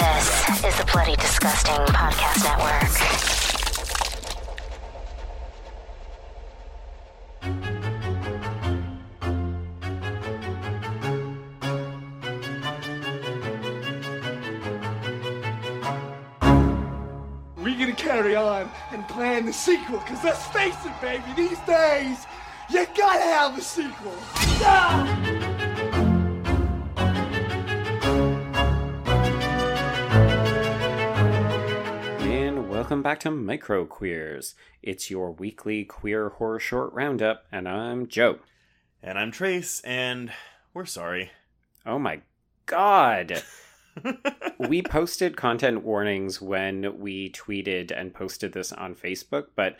This 0.00 0.64
is 0.64 0.78
the 0.78 0.84
Bloody 0.90 1.14
Disgusting 1.16 1.74
Podcast 1.92 2.42
Network. 2.42 2.90
We're 17.58 17.78
gonna 17.78 17.92
carry 17.92 18.34
on 18.36 18.70
and 18.92 19.06
plan 19.06 19.44
the 19.44 19.52
sequel, 19.52 19.98
because 19.98 20.24
let's 20.24 20.46
face 20.46 20.74
it, 20.86 20.98
baby, 21.02 21.24
these 21.36 21.58
days, 21.66 22.26
you 22.70 22.86
gotta 22.96 23.20
have 23.20 23.58
a 23.58 23.60
sequel. 23.60 24.14
Ah! 24.62 25.39
Welcome 32.90 33.02
back 33.04 33.20
to 33.20 33.30
Micro 33.30 33.84
Queers. 33.84 34.56
It's 34.82 35.12
your 35.12 35.30
weekly 35.30 35.84
queer 35.84 36.30
horror 36.30 36.58
short 36.58 36.92
roundup, 36.92 37.44
and 37.52 37.68
I'm 37.68 38.08
Joe. 38.08 38.40
And 39.00 39.16
I'm 39.16 39.30
Trace, 39.30 39.80
and 39.82 40.32
we're 40.74 40.86
sorry. 40.86 41.30
Oh 41.86 42.00
my 42.00 42.22
god! 42.66 43.44
we 44.58 44.82
posted 44.82 45.36
content 45.36 45.84
warnings 45.84 46.42
when 46.42 46.98
we 46.98 47.30
tweeted 47.30 47.92
and 47.96 48.12
posted 48.12 48.54
this 48.54 48.72
on 48.72 48.96
Facebook, 48.96 49.50
but 49.54 49.76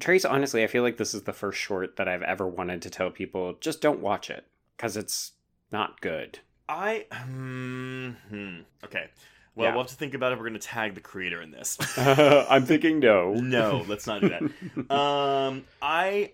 Trace, 0.00 0.24
honestly, 0.24 0.64
I 0.64 0.66
feel 0.66 0.82
like 0.82 0.96
this 0.96 1.14
is 1.14 1.22
the 1.22 1.32
first 1.32 1.60
short 1.60 1.94
that 1.98 2.08
I've 2.08 2.22
ever 2.22 2.48
wanted 2.48 2.82
to 2.82 2.90
tell 2.90 3.12
people 3.12 3.58
just 3.60 3.80
don't 3.80 4.00
watch 4.00 4.28
it 4.28 4.44
because 4.76 4.96
it's 4.96 5.34
not 5.70 6.00
good. 6.00 6.40
I. 6.68 7.06
Hmm. 7.12 8.10
hmm. 8.28 8.56
Okay. 8.84 9.08
Well, 9.60 9.68
Yeah. 9.68 9.74
we'll 9.74 9.84
have 9.84 9.90
to 9.90 9.96
think 9.96 10.14
about 10.14 10.32
it. 10.32 10.38
We're 10.38 10.48
going 10.48 10.60
to 10.60 10.66
tag 10.66 10.94
the 10.94 11.00
creator 11.00 11.40
in 11.42 11.50
this. 11.50 11.76
I'm 11.98 12.64
thinking 12.66 12.98
no. 12.98 13.34
no, 13.34 13.84
let's 13.88 14.06
not 14.06 14.22
do 14.22 14.28
that. 14.30 14.90
um, 14.94 15.64
I. 15.82 16.32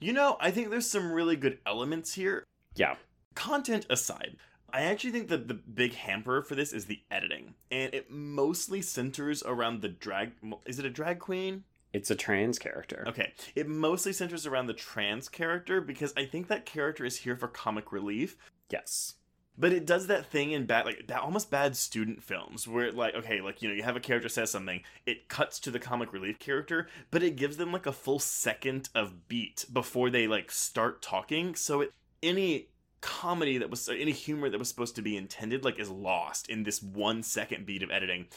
You 0.00 0.12
know, 0.14 0.36
I 0.40 0.50
think 0.50 0.70
there's 0.70 0.86
some 0.88 1.12
really 1.12 1.36
good 1.36 1.58
elements 1.66 2.14
here. 2.14 2.44
Yeah. 2.74 2.94
Content 3.34 3.86
aside, 3.90 4.36
I 4.72 4.82
actually 4.82 5.10
think 5.10 5.28
that 5.28 5.46
the 5.46 5.54
big 5.54 5.92
hamper 5.94 6.42
for 6.42 6.54
this 6.54 6.72
is 6.72 6.86
the 6.86 7.00
editing. 7.10 7.54
And 7.70 7.92
it 7.94 8.10
mostly 8.10 8.80
centers 8.82 9.42
around 9.42 9.82
the 9.82 9.88
drag. 9.88 10.32
Is 10.66 10.78
it 10.78 10.86
a 10.86 10.90
drag 10.90 11.18
queen? 11.18 11.64
It's 11.92 12.10
a 12.10 12.14
trans 12.14 12.58
character. 12.58 13.04
Okay. 13.08 13.32
It 13.54 13.68
mostly 13.68 14.12
centers 14.12 14.46
around 14.46 14.66
the 14.68 14.74
trans 14.74 15.28
character 15.28 15.80
because 15.80 16.14
I 16.16 16.24
think 16.24 16.48
that 16.48 16.64
character 16.64 17.04
is 17.04 17.18
here 17.18 17.36
for 17.36 17.48
comic 17.48 17.92
relief. 17.92 18.36
Yes. 18.70 19.14
But 19.60 19.74
it 19.74 19.84
does 19.84 20.06
that 20.06 20.24
thing 20.24 20.52
in 20.52 20.64
bad, 20.64 20.86
like 20.86 21.06
that 21.08 21.20
almost 21.20 21.50
bad 21.50 21.76
student 21.76 22.22
films 22.22 22.66
where, 22.66 22.90
like, 22.90 23.14
okay, 23.14 23.42
like 23.42 23.60
you 23.60 23.68
know, 23.68 23.74
you 23.74 23.82
have 23.82 23.94
a 23.94 24.00
character 24.00 24.30
says 24.30 24.50
something, 24.50 24.82
it 25.04 25.28
cuts 25.28 25.60
to 25.60 25.70
the 25.70 25.78
comic 25.78 26.14
relief 26.14 26.38
character, 26.38 26.88
but 27.10 27.22
it 27.22 27.36
gives 27.36 27.58
them 27.58 27.70
like 27.70 27.84
a 27.84 27.92
full 27.92 28.18
second 28.18 28.88
of 28.94 29.28
beat 29.28 29.66
before 29.70 30.08
they 30.08 30.26
like 30.26 30.50
start 30.50 31.02
talking. 31.02 31.54
So 31.54 31.82
it 31.82 31.92
any 32.22 32.68
comedy 33.02 33.58
that 33.58 33.68
was 33.68 33.86
any 33.90 34.12
humor 34.12 34.48
that 34.48 34.58
was 34.58 34.68
supposed 34.68 34.96
to 34.96 35.02
be 35.02 35.14
intended 35.14 35.62
like 35.62 35.78
is 35.78 35.90
lost 35.90 36.48
in 36.48 36.62
this 36.62 36.82
one 36.82 37.22
second 37.22 37.66
beat 37.66 37.82
of 37.82 37.90
editing, 37.90 38.28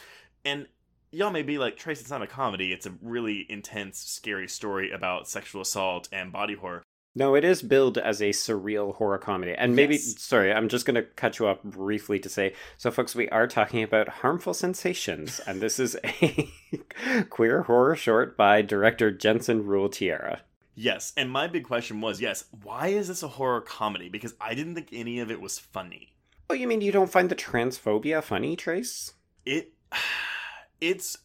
and 0.44 0.66
y'all 1.10 1.30
may 1.30 1.42
be 1.42 1.56
like, 1.56 1.78
Trace, 1.78 2.02
it's 2.02 2.10
not 2.10 2.20
a 2.20 2.26
comedy. 2.26 2.70
It's 2.70 2.86
a 2.86 2.92
really 3.00 3.46
intense, 3.48 3.98
scary 3.98 4.48
story 4.48 4.90
about 4.90 5.26
sexual 5.26 5.62
assault 5.62 6.06
and 6.12 6.30
body 6.30 6.54
horror. 6.54 6.82
No, 7.16 7.36
it 7.36 7.44
is 7.44 7.62
billed 7.62 7.96
as 7.96 8.20
a 8.20 8.30
surreal 8.30 8.96
horror 8.96 9.18
comedy. 9.18 9.54
And 9.56 9.76
maybe, 9.76 9.94
Yes. 9.94 10.20
sorry, 10.20 10.52
I'm 10.52 10.68
just 10.68 10.84
going 10.84 10.96
to 10.96 11.02
cut 11.02 11.38
you 11.38 11.46
up 11.46 11.62
briefly 11.62 12.18
to 12.18 12.28
say 12.28 12.54
so, 12.76 12.90
folks, 12.90 13.14
we 13.14 13.28
are 13.28 13.46
talking 13.46 13.82
about 13.84 14.08
harmful 14.08 14.52
sensations. 14.52 15.40
And 15.46 15.60
this 15.60 15.78
is 15.78 15.96
a 16.02 16.48
queer 17.30 17.62
horror 17.62 17.94
short 17.94 18.36
by 18.36 18.62
director 18.62 19.12
Jensen 19.12 19.64
Rule 19.64 19.88
Tierra. 19.88 20.42
Yes, 20.74 21.12
and 21.16 21.30
my 21.30 21.46
big 21.46 21.62
question 21.62 22.00
was, 22.00 22.20
yes, 22.20 22.46
why 22.64 22.88
is 22.88 23.06
this 23.06 23.22
a 23.22 23.28
horror 23.28 23.60
comedy? 23.60 24.08
Because 24.08 24.34
I 24.40 24.54
didn't 24.54 24.74
think 24.74 24.88
any 24.92 25.20
of 25.20 25.30
it 25.30 25.40
was 25.40 25.56
funny. 25.56 26.14
Oh, 26.50 26.54
you 26.54 26.66
mean 26.66 26.80
you 26.80 26.90
don't 26.90 27.10
find 27.12 27.28
the 27.30 27.36
transphobia 27.36 28.22
funny, 28.24 28.56
Trace? 28.56 29.12
It 29.46 29.72
it's 30.80 31.16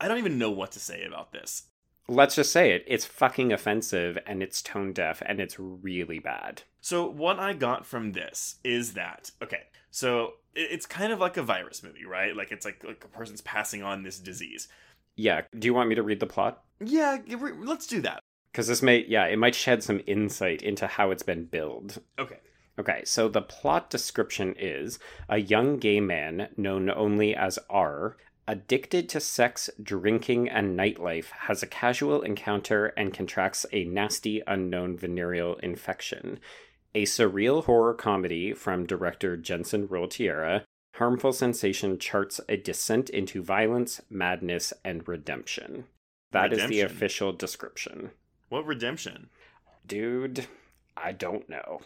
I 0.00 0.08
don't 0.08 0.18
even 0.18 0.38
know 0.38 0.50
what 0.50 0.72
to 0.72 0.80
say 0.80 1.04
about 1.04 1.32
this. 1.32 1.64
Let's 2.08 2.36
just 2.36 2.52
say 2.52 2.72
it. 2.72 2.84
It's 2.86 3.04
fucking 3.04 3.52
offensive 3.52 4.16
and 4.26 4.42
it's 4.42 4.62
tone 4.62 4.92
deaf 4.92 5.22
and 5.26 5.40
it's 5.40 5.58
really 5.58 6.18
bad. 6.18 6.62
So 6.80 7.08
what 7.08 7.38
I 7.38 7.52
got 7.52 7.84
from 7.84 8.12
this 8.12 8.56
is 8.62 8.92
that 8.92 9.30
okay, 9.42 9.64
so 9.90 10.34
it's 10.54 10.86
kind 10.86 11.12
of 11.12 11.18
like 11.18 11.36
a 11.36 11.42
virus 11.42 11.82
movie, 11.82 12.04
right? 12.04 12.36
Like 12.36 12.52
it's 12.52 12.64
like 12.64 12.84
like 12.84 13.04
a 13.04 13.08
person's 13.08 13.40
passing 13.40 13.82
on 13.82 14.02
this 14.02 14.18
disease. 14.18 14.68
Yeah, 15.16 15.42
do 15.58 15.66
you 15.66 15.74
want 15.74 15.88
me 15.88 15.94
to 15.94 16.02
read 16.02 16.20
the 16.20 16.26
plot? 16.26 16.62
Yeah, 16.80 17.18
let's 17.60 17.86
do 17.86 18.00
that. 18.02 18.20
Because 18.52 18.68
this 18.68 18.82
may, 18.82 19.04
yeah, 19.06 19.26
it 19.26 19.38
might 19.38 19.54
shed 19.54 19.82
some 19.82 20.00
insight 20.06 20.62
into 20.62 20.86
how 20.86 21.10
it's 21.10 21.22
been 21.22 21.44
billed. 21.44 22.00
Okay. 22.18 22.38
Okay, 22.78 23.02
so 23.04 23.28
the 23.28 23.42
plot 23.42 23.88
description 23.88 24.54
is 24.58 24.98
a 25.28 25.38
young 25.38 25.78
gay 25.78 26.00
man, 26.00 26.48
known 26.58 26.90
only 26.90 27.34
as 27.34 27.58
R, 27.70 28.18
addicted 28.48 29.08
to 29.08 29.20
sex, 29.20 29.68
drinking, 29.82 30.48
and 30.48 30.78
nightlife, 30.78 31.30
has 31.30 31.62
a 31.62 31.66
casual 31.66 32.22
encounter 32.22 32.86
and 32.96 33.12
contracts 33.12 33.66
a 33.72 33.84
nasty 33.84 34.42
unknown 34.46 34.96
venereal 34.96 35.56
infection. 35.56 36.38
A 36.94 37.04
surreal 37.04 37.64
horror 37.64 37.94
comedy 37.94 38.52
from 38.54 38.86
director 38.86 39.36
Jensen 39.36 39.86
Rule 39.86 40.08
Tierra, 40.08 40.64
Harmful 40.96 41.32
Sensation 41.32 41.98
charts 41.98 42.40
a 42.48 42.56
descent 42.56 43.10
into 43.10 43.42
violence, 43.42 44.00
madness, 44.08 44.72
and 44.82 45.06
redemption. 45.06 45.84
That 46.32 46.54
is 46.54 46.66
the 46.68 46.80
official 46.80 47.32
description. 47.32 48.12
What 48.48 48.64
redemption? 48.64 49.28
Dude, 49.86 50.46
I 50.96 51.12
don't 51.12 51.48
know. 51.50 51.80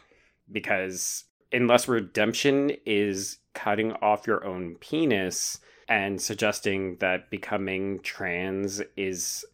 Because 0.50 1.24
unless 1.52 1.88
redemption 1.88 2.72
is 2.86 3.38
cutting 3.52 3.92
off 3.94 4.28
your 4.28 4.44
own 4.44 4.76
penis 4.76 5.58
and 5.90 6.22
suggesting 6.22 6.96
that 7.00 7.28
becoming 7.28 8.00
trans 8.00 8.80
is 8.96 9.44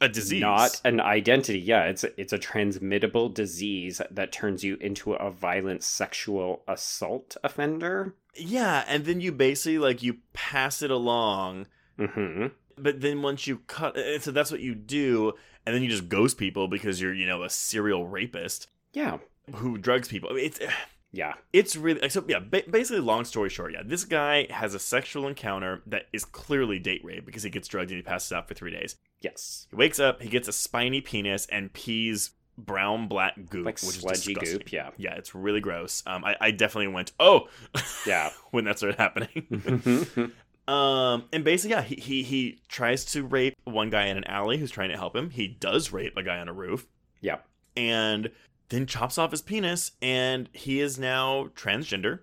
A 0.00 0.08
disease. 0.08 0.40
not 0.42 0.80
an 0.84 1.00
identity, 1.00 1.58
yeah, 1.60 1.84
it's 1.84 2.04
it's 2.18 2.32
a 2.34 2.38
transmittable 2.38 3.28
disease 3.32 4.02
that 4.10 4.32
turns 4.32 4.62
you 4.64 4.76
into 4.80 5.12
a 5.14 5.30
violent 5.30 5.82
sexual 5.82 6.62
assault 6.68 7.36
offender. 7.42 8.14
Yeah, 8.36 8.84
and 8.88 9.04
then 9.04 9.20
you 9.20 9.30
basically 9.32 9.78
like 9.78 10.02
you 10.02 10.18
pass 10.32 10.82
it 10.82 10.90
along 10.90 11.66
hmm 11.96 12.46
but 12.76 13.00
then 13.00 13.22
once 13.22 13.46
you 13.46 13.58
cut 13.68 13.96
so 14.20 14.32
that's 14.32 14.50
what 14.50 14.58
you 14.60 14.74
do 14.74 15.32
and 15.64 15.72
then 15.72 15.80
you 15.84 15.88
just 15.88 16.08
ghost 16.08 16.36
people 16.36 16.66
because 16.66 17.00
you're 17.00 17.14
you 17.14 17.24
know 17.24 17.44
a 17.44 17.48
serial 17.48 18.04
rapist 18.08 18.66
Yeah, 18.92 19.18
who 19.54 19.78
drugs 19.78 20.08
people 20.08 20.30
I 20.30 20.34
mean, 20.34 20.44
it's 20.46 20.58
yeah, 21.14 21.34
it's 21.52 21.76
really 21.76 22.08
so 22.08 22.24
yeah 22.26 22.40
ba- 22.40 22.64
basically 22.68 23.00
long 23.00 23.24
story 23.24 23.48
short 23.48 23.72
yeah 23.72 23.82
this 23.84 24.04
guy 24.04 24.46
has 24.50 24.74
a 24.74 24.78
sexual 24.78 25.28
encounter 25.28 25.82
that 25.86 26.06
is 26.12 26.24
clearly 26.24 26.78
date 26.78 27.04
rape 27.04 27.24
because 27.24 27.44
he 27.44 27.50
gets 27.50 27.68
drugged 27.68 27.90
and 27.90 27.98
he 27.98 28.02
passes 28.02 28.32
out 28.32 28.48
for 28.48 28.54
three 28.54 28.72
days 28.72 28.96
yes, 29.20 29.66
he 29.70 29.76
wakes 29.76 30.00
up 30.00 30.20
he 30.20 30.28
gets 30.28 30.48
a 30.48 30.52
spiny 30.52 31.00
penis 31.00 31.46
and 31.46 31.72
pees 31.72 32.30
brown 32.58 33.08
black 33.08 33.34
goop 33.48 33.64
like 33.66 33.80
which 33.80 33.98
sludgy 33.98 34.18
is 34.18 34.24
disgusting. 34.24 34.58
goop. 34.58 34.72
Yeah, 34.72 34.90
yeah 34.96 35.14
it's 35.14 35.34
really 35.34 35.60
gross 35.60 36.02
um 36.06 36.24
i, 36.24 36.36
I 36.40 36.50
definitely 36.50 36.88
went 36.88 37.12
oh 37.20 37.48
yeah. 38.06 38.30
when 38.50 38.64
that 38.64 38.78
started 38.78 38.98
happening 38.98 40.32
Um, 40.66 41.24
and 41.30 41.44
basically, 41.44 41.72
yeah, 41.72 41.82
he, 41.82 41.96
he 41.96 42.22
he 42.22 42.62
tries 42.68 43.04
to 43.12 43.22
rape 43.22 43.54
one 43.64 43.90
guy 43.90 44.06
in 44.06 44.16
an 44.16 44.24
alley 44.24 44.56
who's 44.56 44.70
trying 44.70 44.88
to 44.88 44.96
help 44.96 45.14
him. 45.14 45.28
He 45.28 45.46
does 45.46 45.92
rape 45.92 46.16
a 46.16 46.22
guy 46.22 46.38
on 46.38 46.48
a 46.48 46.54
roof, 46.54 46.86
yeah. 47.20 47.40
and 47.76 48.30
then 48.68 48.86
chops 48.86 49.18
off 49.18 49.30
his 49.30 49.42
penis, 49.42 49.92
and 50.00 50.48
he 50.52 50.80
is 50.80 50.98
now 50.98 51.48
transgender 51.54 52.20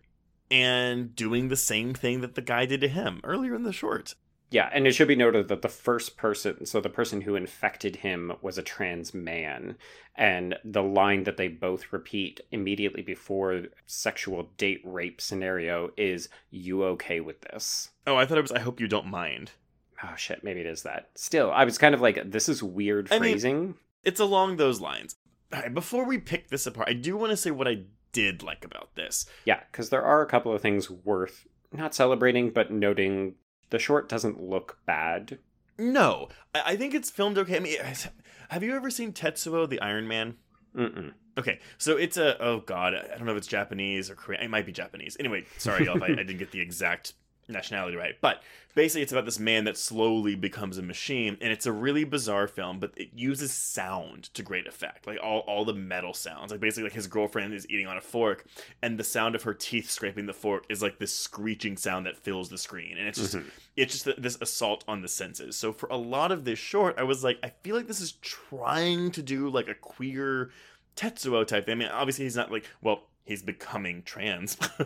and 0.50 1.16
doing 1.16 1.48
the 1.48 1.56
same 1.56 1.94
thing 1.94 2.22
that 2.22 2.36
the 2.36 2.42
guy 2.42 2.66
did 2.66 2.82
to 2.82 2.88
him 2.88 3.22
earlier 3.24 3.56
in 3.56 3.64
the 3.64 3.72
short. 3.74 4.16
Yeah, 4.50 4.70
and 4.74 4.86
it 4.86 4.92
should 4.92 5.08
be 5.08 5.16
noted 5.16 5.48
that 5.48 5.62
the 5.62 5.70
first 5.70 6.18
person, 6.18 6.66
so 6.66 6.82
the 6.82 6.90
person 6.90 7.22
who 7.22 7.36
infected 7.36 7.98
him 7.98 8.34
was 8.42 8.58
a 8.58 8.62
trans 8.62 9.14
man, 9.14 9.78
and 10.14 10.56
the 10.66 10.84
line 10.84 11.24
that 11.24 11.38
they 11.38 11.48
both 11.48 11.94
repeat 11.94 12.42
immediately 12.52 13.02
before 13.02 13.64
sexual 13.86 14.50
date 14.58 14.82
rape 14.84 15.22
scenario 15.22 15.92
is 15.96 16.28
"You 16.50 16.84
okay 16.84 17.22
with 17.22 17.40
this?" 17.42 17.92
Oh, 18.06 18.18
I 18.18 18.26
thought 18.26 18.40
it 18.40 18.42
was. 18.42 18.52
I 18.52 18.60
hope 18.60 18.82
you 18.82 18.90
don't 18.90 19.08
mind. 19.08 19.52
Oh 20.04 20.16
shit, 20.18 20.44
maybe 20.44 20.60
it 20.60 20.66
is 20.66 20.84
that. 20.84 21.12
Still, 21.16 21.50
I 21.52 21.64
was 21.64 21.78
kind 21.78 21.96
of 21.96 22.02
like, 22.02 22.32
this 22.32 22.50
is 22.50 22.62
weird 22.62 23.08
I 23.10 23.20
mean- 23.20 23.34
phrasing. 23.34 23.76
It's 24.04 24.20
along 24.20 24.58
those 24.58 24.82
lines. 24.82 25.16
Right, 25.52 25.74
before 25.74 26.06
we 26.06 26.18
pick 26.18 26.50
this 26.50 26.66
apart, 26.66 26.88
I 26.90 26.94
do 26.94 27.18
want 27.18 27.32
to 27.32 27.38
say 27.38 27.52
what 27.52 27.68
I 27.68 27.84
did 28.12 28.44
like 28.44 28.66
about 28.66 28.96
this. 28.96 29.26
yeah, 29.46 29.62
because 29.72 29.90
there 29.90 30.04
are 30.04 30.22
a 30.22 30.28
couple 30.28 30.54
of 30.54 30.62
things 30.62 30.90
worth 30.90 31.48
not 31.72 31.96
celebrating, 31.96 32.50
but 32.50 32.72
noting. 32.72 33.36
The 33.70 33.80
short 33.80 34.10
doesn't 34.10 34.42
look 34.42 34.80
bad. 34.86 35.40
No, 35.78 36.28
I, 36.54 36.62
I 36.66 36.76
think 36.76 36.94
it's 36.94 37.10
filmed 37.10 37.38
okay. 37.38 37.56
I 37.56 37.60
mean, 37.60 37.78
have 38.50 38.64
you 38.64 38.76
ever 38.76 38.90
seen 38.90 39.14
Tetsuo 39.14 39.70
the 39.70 39.80
Iron 39.80 40.08
Man? 40.08 40.36
Mm-mm. 40.76 41.14
Okay, 41.38 41.60
so 41.78 41.96
it's 41.96 42.18
a 42.18 42.42
oh 42.42 42.60
god, 42.60 42.94
I 42.94 43.18
don't 43.18 43.26
know 43.26 43.32
if 43.32 43.38
it's 43.38 43.48
Japanese 43.48 44.10
or 44.10 44.16
Korean. 44.16 44.44
It 44.44 44.50
might 44.50 44.66
be 44.66 44.74
Japanese. 44.74 45.16
Anyway, 45.20 45.46
sorry 45.58 45.86
y'all 45.86 45.96
if 45.96 46.04
I, 46.04 46.08
I 46.08 46.16
didn't 46.16 46.38
get 46.38 46.52
the 46.52 46.60
exact 46.60 47.14
nationality 47.52 47.96
right. 47.96 48.16
But 48.22 48.42
basically, 48.76 49.02
it's 49.02 49.12
about 49.12 49.26
this 49.26 49.40
man 49.40 49.66
that 49.66 49.78
slowly 49.78 50.36
becomes 50.36 50.78
a 50.78 50.82
machine, 50.82 51.38
and 51.42 51.52
it's 51.52 51.66
a 51.66 51.72
really 51.72 52.04
bizarre 52.04 52.48
film. 52.48 52.80
But 52.80 52.94
it 52.96 53.10
uses 53.14 53.52
sound 53.52 54.26
to 54.34 54.44
great 54.44 54.68
effect, 54.68 55.08
like 55.08 55.20
all 55.22 55.40
all 55.40 55.66
the 55.66 55.74
metal 55.74 56.14
sounds. 56.14 56.52
Like 56.52 56.60
basically, 56.60 56.84
like 56.84 56.94
his 56.94 57.08
girlfriend 57.08 57.54
is 57.54 57.70
eating 57.70 57.88
on 57.88 57.98
a 57.98 58.02
fork, 58.02 58.46
and 58.82 58.98
the 58.98 59.04
sound 59.04 59.36
of 59.36 59.44
her 59.44 59.54
teeth 59.54 59.90
scraping 59.90 60.26
the 60.26 60.34
fork 60.34 60.66
is 60.70 60.82
like 60.82 61.00
this 61.00 61.14
screeching 61.14 61.78
sound 61.78 62.06
that 62.06 62.18
fills 62.18 62.50
the 62.50 62.58
screen, 62.58 62.98
and 62.98 63.08
it's 63.08 63.20
just 63.20 63.36
mm-hmm. 63.36 63.50
it's 63.76 64.04
just 64.04 64.22
this 64.22 64.38
assault 64.42 64.84
on 64.88 65.02
the 65.02 65.08
senses. 65.08 65.56
So 65.56 65.74
for 65.74 65.88
a 65.90 65.98
lot 65.98 66.32
of 66.32 66.46
this 66.46 66.60
short, 66.60 66.96
I 66.98 67.04
was 67.04 67.24
like, 67.24 67.40
I 67.44 67.50
feel 67.64 67.76
like 67.76 67.88
this 67.88 68.02
is 68.02 68.14
trying 68.14 69.12
to 69.12 69.22
do 69.22 69.50
like 69.50 69.68
a 69.68 69.76
queer 69.76 70.52
Tetsuo 70.96 71.46
type 71.46 71.66
thing. 71.66 71.74
I 71.74 71.76
mean, 71.76 71.88
obviously 71.90 72.26
he's 72.26 72.36
not 72.36 72.52
like 72.52 72.66
well, 72.82 73.04
he's 73.26 73.42
becoming 73.42 74.04
trans, 74.04 74.58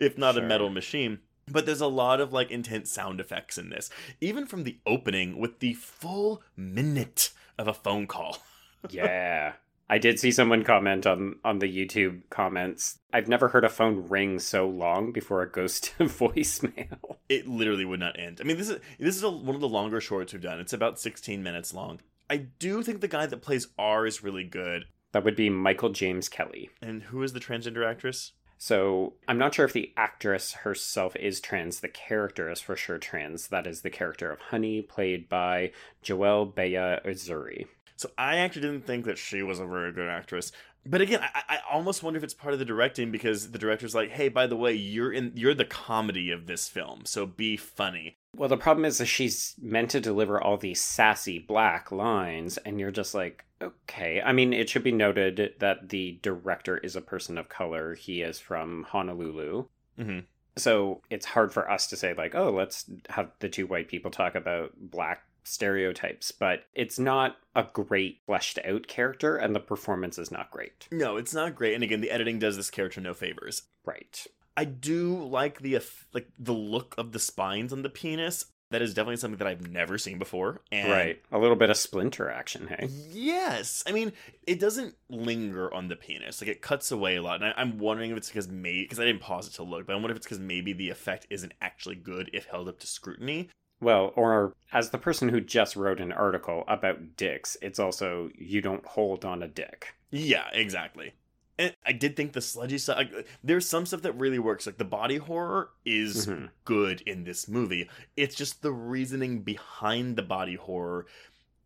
if 0.00 0.18
not 0.18 0.38
a 0.38 0.42
metal 0.42 0.70
machine. 0.70 1.20
But 1.50 1.66
there's 1.66 1.80
a 1.80 1.86
lot 1.86 2.20
of 2.20 2.32
like 2.32 2.50
intense 2.50 2.90
sound 2.90 3.20
effects 3.20 3.58
in 3.58 3.70
this, 3.70 3.90
even 4.20 4.46
from 4.46 4.64
the 4.64 4.78
opening 4.86 5.38
with 5.38 5.60
the 5.60 5.74
full 5.74 6.42
minute 6.56 7.30
of 7.58 7.68
a 7.68 7.74
phone 7.74 8.06
call. 8.06 8.38
yeah. 8.90 9.54
I 9.90 9.98
did 9.98 10.20
see 10.20 10.30
someone 10.30 10.64
comment 10.64 11.06
on 11.06 11.36
on 11.44 11.60
the 11.60 11.66
YouTube 11.66 12.22
comments. 12.30 12.98
I've 13.12 13.28
never 13.28 13.48
heard 13.48 13.64
a 13.64 13.70
phone 13.70 14.06
ring 14.08 14.38
so 14.38 14.68
long 14.68 15.12
before 15.12 15.42
it 15.42 15.52
goes 15.52 15.80
to 15.80 16.04
voicemail. 16.04 17.16
It 17.28 17.48
literally 17.48 17.86
would 17.86 18.00
not 18.00 18.18
end. 18.18 18.40
I 18.40 18.44
mean, 18.44 18.58
this 18.58 18.68
is 18.68 18.80
this 18.98 19.16
is 19.16 19.22
a, 19.22 19.30
one 19.30 19.54
of 19.54 19.60
the 19.60 19.68
longer 19.68 20.00
shorts 20.00 20.32
we've 20.32 20.42
done. 20.42 20.60
It's 20.60 20.74
about 20.74 21.00
16 21.00 21.42
minutes 21.42 21.72
long. 21.72 22.00
I 22.30 22.36
do 22.36 22.82
think 22.82 23.00
the 23.00 23.08
guy 23.08 23.24
that 23.24 23.40
plays 23.40 23.68
R 23.78 24.06
is 24.06 24.22
really 24.22 24.44
good. 24.44 24.84
That 25.12 25.24
would 25.24 25.36
be 25.36 25.48
Michael 25.48 25.88
James 25.88 26.28
Kelly. 26.28 26.68
And 26.82 27.04
who 27.04 27.22
is 27.22 27.32
the 27.32 27.40
transgender 27.40 27.88
actress? 27.88 28.32
So 28.58 29.14
I'm 29.28 29.38
not 29.38 29.54
sure 29.54 29.64
if 29.64 29.72
the 29.72 29.92
actress 29.96 30.52
herself 30.52 31.14
is 31.16 31.40
trans. 31.40 31.80
The 31.80 31.88
character 31.88 32.50
is 32.50 32.60
for 32.60 32.76
sure 32.76 32.98
trans. 32.98 33.48
That 33.48 33.66
is 33.66 33.82
the 33.82 33.90
character 33.90 34.30
of 34.30 34.40
Honey, 34.40 34.82
played 34.82 35.28
by 35.28 35.70
Joelle 36.04 36.54
Bea 36.54 37.08
Uzuri. 37.08 37.66
So 37.96 38.10
I 38.18 38.36
actually 38.36 38.62
didn't 38.62 38.86
think 38.86 39.04
that 39.06 39.18
she 39.18 39.42
was 39.42 39.60
a 39.60 39.66
very 39.66 39.92
good 39.92 40.08
actress. 40.08 40.52
But 40.84 41.00
again, 41.00 41.20
I, 41.22 41.42
I 41.48 41.58
almost 41.70 42.02
wonder 42.02 42.18
if 42.18 42.24
it's 42.24 42.34
part 42.34 42.52
of 42.52 42.58
the 42.58 42.64
directing 42.64 43.10
because 43.10 43.50
the 43.50 43.58
director's 43.58 43.94
like, 43.94 44.10
"Hey, 44.10 44.28
by 44.28 44.46
the 44.46 44.56
way, 44.56 44.72
you're 44.72 45.12
in 45.12 45.32
you're 45.34 45.54
the 45.54 45.64
comedy 45.64 46.30
of 46.30 46.46
this 46.46 46.68
film, 46.68 47.02
so 47.04 47.26
be 47.26 47.56
funny." 47.56 48.16
Well, 48.36 48.48
the 48.48 48.56
problem 48.56 48.84
is 48.84 48.98
that 48.98 49.06
she's 49.06 49.54
meant 49.60 49.90
to 49.90 50.00
deliver 50.00 50.40
all 50.40 50.56
these 50.56 50.80
sassy 50.80 51.38
black 51.38 51.90
lines, 51.90 52.56
and 52.58 52.78
you're 52.78 52.92
just 52.92 53.14
like, 53.14 53.44
okay. 53.62 54.20
I 54.24 54.32
mean, 54.32 54.52
it 54.52 54.68
should 54.68 54.84
be 54.84 54.92
noted 54.92 55.54
that 55.58 55.88
the 55.88 56.18
director 56.22 56.78
is 56.78 56.96
a 56.96 57.00
person 57.00 57.38
of 57.38 57.48
color. 57.48 57.94
He 57.94 58.22
is 58.22 58.38
from 58.38 58.84
Honolulu. 58.84 59.66
hmm 59.96 60.18
So 60.56 61.02
it's 61.10 61.26
hard 61.26 61.52
for 61.52 61.70
us 61.70 61.86
to 61.88 61.96
say, 61.96 62.14
like, 62.14 62.34
oh, 62.34 62.50
let's 62.50 62.90
have 63.10 63.30
the 63.40 63.48
two 63.48 63.66
white 63.66 63.88
people 63.88 64.10
talk 64.10 64.34
about 64.34 64.72
black 64.78 65.22
stereotypes, 65.44 66.30
but 66.30 66.64
it's 66.74 66.98
not 66.98 67.36
a 67.56 67.66
great 67.72 68.20
fleshed 68.26 68.58
out 68.64 68.86
character, 68.86 69.36
and 69.36 69.54
the 69.54 69.60
performance 69.60 70.18
is 70.18 70.30
not 70.30 70.50
great. 70.50 70.86
No, 70.92 71.16
it's 71.16 71.34
not 71.34 71.54
great. 71.54 71.74
And 71.74 71.82
again, 71.82 72.00
the 72.00 72.10
editing 72.10 72.38
does 72.38 72.56
this 72.56 72.70
character 72.70 73.00
no 73.00 73.14
favors. 73.14 73.62
Right. 73.84 74.26
I 74.56 74.64
do 74.64 75.16
like 75.16 75.60
the 75.60 75.80
like 76.12 76.28
the 76.38 76.52
look 76.52 76.94
of 76.98 77.12
the 77.12 77.18
spines 77.18 77.72
on 77.72 77.82
the 77.82 77.88
penis. 77.88 78.46
That 78.70 78.82
is 78.82 78.92
definitely 78.92 79.16
something 79.16 79.38
that 79.38 79.46
I've 79.46 79.66
never 79.70 79.96
seen 79.96 80.18
before. 80.18 80.60
And 80.70 80.90
Right. 80.90 81.22
A 81.32 81.38
little 81.38 81.56
bit 81.56 81.70
of 81.70 81.76
splinter 81.76 82.30
action, 82.30 82.66
hey? 82.68 82.88
Yes, 83.10 83.82
I 83.86 83.92
mean 83.92 84.12
it 84.46 84.60
doesn't 84.60 84.94
linger 85.08 85.72
on 85.72 85.88
the 85.88 85.96
penis; 85.96 86.40
like 86.42 86.50
it 86.50 86.60
cuts 86.62 86.90
away 86.90 87.16
a 87.16 87.22
lot. 87.22 87.36
And 87.42 87.46
I, 87.46 87.54
I'm 87.56 87.78
wondering 87.78 88.10
if 88.10 88.16
it's 88.16 88.28
because 88.28 88.48
maybe 88.48 88.82
because 88.82 89.00
I 89.00 89.04
didn't 89.04 89.22
pause 89.22 89.48
it 89.48 89.54
to 89.54 89.62
look, 89.62 89.86
but 89.86 89.94
I 89.94 89.96
wonder 89.96 90.10
if 90.10 90.16
it's 90.18 90.26
because 90.26 90.38
maybe 90.38 90.72
the 90.72 90.90
effect 90.90 91.26
isn't 91.30 91.54
actually 91.62 91.96
good 91.96 92.30
if 92.32 92.46
held 92.46 92.68
up 92.68 92.78
to 92.80 92.86
scrutiny. 92.86 93.48
Well, 93.80 94.12
or 94.16 94.54
as 94.72 94.90
the 94.90 94.98
person 94.98 95.28
who 95.28 95.40
just 95.40 95.76
wrote 95.76 96.00
an 96.00 96.12
article 96.12 96.64
about 96.66 97.16
dicks, 97.16 97.56
it's 97.62 97.78
also 97.78 98.28
you 98.36 98.60
don't 98.60 98.84
hold 98.84 99.24
on 99.24 99.42
a 99.42 99.48
dick. 99.48 99.94
Yeah, 100.10 100.48
exactly. 100.52 101.12
And 101.58 101.74
I 101.84 101.92
did 101.92 102.14
think 102.16 102.32
the 102.32 102.40
sludgy 102.40 102.78
stuff. 102.78 102.98
Like, 102.98 103.26
there's 103.42 103.66
some 103.66 103.84
stuff 103.84 104.02
that 104.02 104.12
really 104.12 104.38
works. 104.38 104.64
Like 104.66 104.78
the 104.78 104.84
body 104.84 105.16
horror 105.16 105.70
is 105.84 106.26
Mhm. 106.26 106.50
good 106.64 107.00
in 107.02 107.24
this 107.24 107.48
movie. 107.48 107.88
It's 108.16 108.36
just 108.36 108.62
the 108.62 108.72
reasoning 108.72 109.40
behind 109.42 110.16
the 110.16 110.22
body 110.22 110.54
horror. 110.54 111.06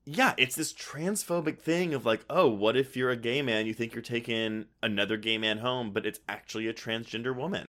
Yeah, 0.05 0.35
it's 0.37 0.57
this 0.57 0.73
transphobic 0.73 1.59
thing 1.59 1.95
of 1.95 2.05
like, 2.07 2.25
oh, 2.31 2.49
what 2.49 2.77
if 2.77 2.97
you're 2.97 3.11
a 3.11 3.17
gay 3.17 3.43
man? 3.43 3.67
You 3.67 3.75
think 3.75 3.93
you're 3.95 4.03
taking 4.03 4.67
another 4.83 5.17
gay 5.17 5.39
man 5.39 5.59
home, 5.59 5.93
but 5.93 6.07
it's 6.07 6.21
actually 6.29 6.67
a 6.67 6.75
transgender 6.75 7.37
woman. 7.37 7.67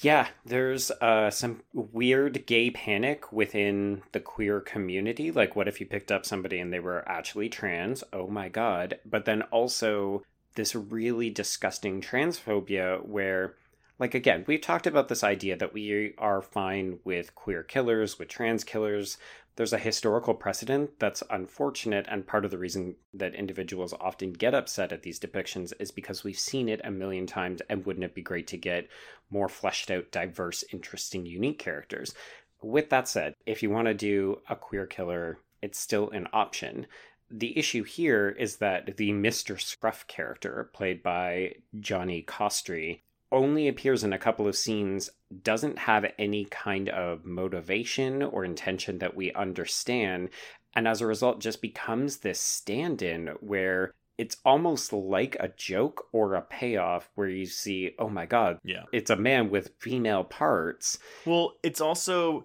Yeah, 0.00 0.28
there's 0.44 0.90
uh, 0.90 1.30
some 1.30 1.62
weird 1.72 2.46
gay 2.46 2.70
panic 2.70 3.32
within 3.32 4.02
the 4.12 4.20
queer 4.20 4.60
community. 4.60 5.30
Like, 5.30 5.56
what 5.56 5.68
if 5.68 5.80
you 5.80 5.86
picked 5.86 6.12
up 6.12 6.26
somebody 6.26 6.58
and 6.58 6.72
they 6.72 6.80
were 6.80 7.08
actually 7.08 7.48
trans? 7.48 8.04
Oh 8.12 8.26
my 8.26 8.48
god. 8.48 8.98
But 9.06 9.24
then 9.24 9.42
also 9.42 10.22
this 10.54 10.74
really 10.74 11.30
disgusting 11.30 12.00
transphobia 12.00 13.04
where, 13.06 13.54
like, 13.98 14.14
again, 14.14 14.44
we've 14.46 14.60
talked 14.60 14.86
about 14.86 15.08
this 15.08 15.24
idea 15.24 15.56
that 15.56 15.72
we 15.72 16.14
are 16.18 16.42
fine 16.42 16.98
with 17.04 17.34
queer 17.34 17.62
killers, 17.62 18.18
with 18.18 18.28
trans 18.28 18.64
killers. 18.64 19.18
There's 19.56 19.72
a 19.72 19.78
historical 19.78 20.34
precedent 20.34 20.98
that's 20.98 21.22
unfortunate, 21.30 22.06
and 22.08 22.26
part 22.26 22.44
of 22.44 22.50
the 22.50 22.58
reason 22.58 22.96
that 23.12 23.36
individuals 23.36 23.94
often 24.00 24.32
get 24.32 24.52
upset 24.52 24.90
at 24.90 25.02
these 25.02 25.20
depictions 25.20 25.72
is 25.78 25.92
because 25.92 26.24
we've 26.24 26.38
seen 26.38 26.68
it 26.68 26.80
a 26.82 26.90
million 26.90 27.26
times, 27.26 27.62
and 27.68 27.86
wouldn't 27.86 28.04
it 28.04 28.14
be 28.14 28.22
great 28.22 28.48
to 28.48 28.56
get 28.56 28.88
more 29.30 29.48
fleshed 29.48 29.90
out, 29.92 30.10
diverse, 30.10 30.64
interesting, 30.72 31.24
unique 31.24 31.58
characters. 31.60 32.14
With 32.62 32.90
that 32.90 33.06
said, 33.08 33.34
if 33.46 33.62
you 33.62 33.70
want 33.70 33.86
to 33.86 33.94
do 33.94 34.40
a 34.48 34.56
queer 34.56 34.86
killer, 34.86 35.38
it's 35.62 35.78
still 35.78 36.10
an 36.10 36.26
option. 36.32 36.86
The 37.30 37.56
issue 37.58 37.82
here 37.84 38.28
is 38.28 38.56
that 38.56 38.96
the 38.96 39.10
Mr. 39.10 39.60
Scruff 39.60 40.06
character, 40.06 40.70
played 40.72 41.02
by 41.02 41.54
Johnny 41.80 42.22
Costry, 42.22 43.00
only 43.32 43.66
appears 43.66 44.04
in 44.04 44.12
a 44.12 44.18
couple 44.18 44.46
of 44.46 44.56
scenes, 44.56 45.10
doesn't 45.42 45.78
have 45.78 46.06
any 46.18 46.44
kind 46.44 46.88
of 46.88 47.24
motivation 47.24 48.22
or 48.22 48.44
intention 48.44 48.98
that 48.98 49.16
we 49.16 49.32
understand, 49.32 50.28
and 50.76 50.86
as 50.86 51.00
a 51.00 51.06
result 51.06 51.40
just 51.40 51.60
becomes 51.62 52.18
this 52.18 52.38
stand 52.40 53.02
in 53.02 53.28
where 53.40 53.92
it's 54.18 54.36
almost 54.44 54.92
like 54.92 55.36
a 55.40 55.48
joke 55.56 56.06
or 56.12 56.34
a 56.34 56.42
payoff 56.42 57.10
where 57.16 57.28
you 57.28 57.46
see, 57.46 57.92
oh 57.98 58.08
my 58.08 58.26
god, 58.26 58.58
Yeah. 58.62 58.84
it's 58.92 59.10
a 59.10 59.16
man 59.16 59.50
with 59.50 59.72
female 59.80 60.22
parts. 60.22 60.98
Well, 61.26 61.54
it's 61.64 61.80
also 61.80 62.44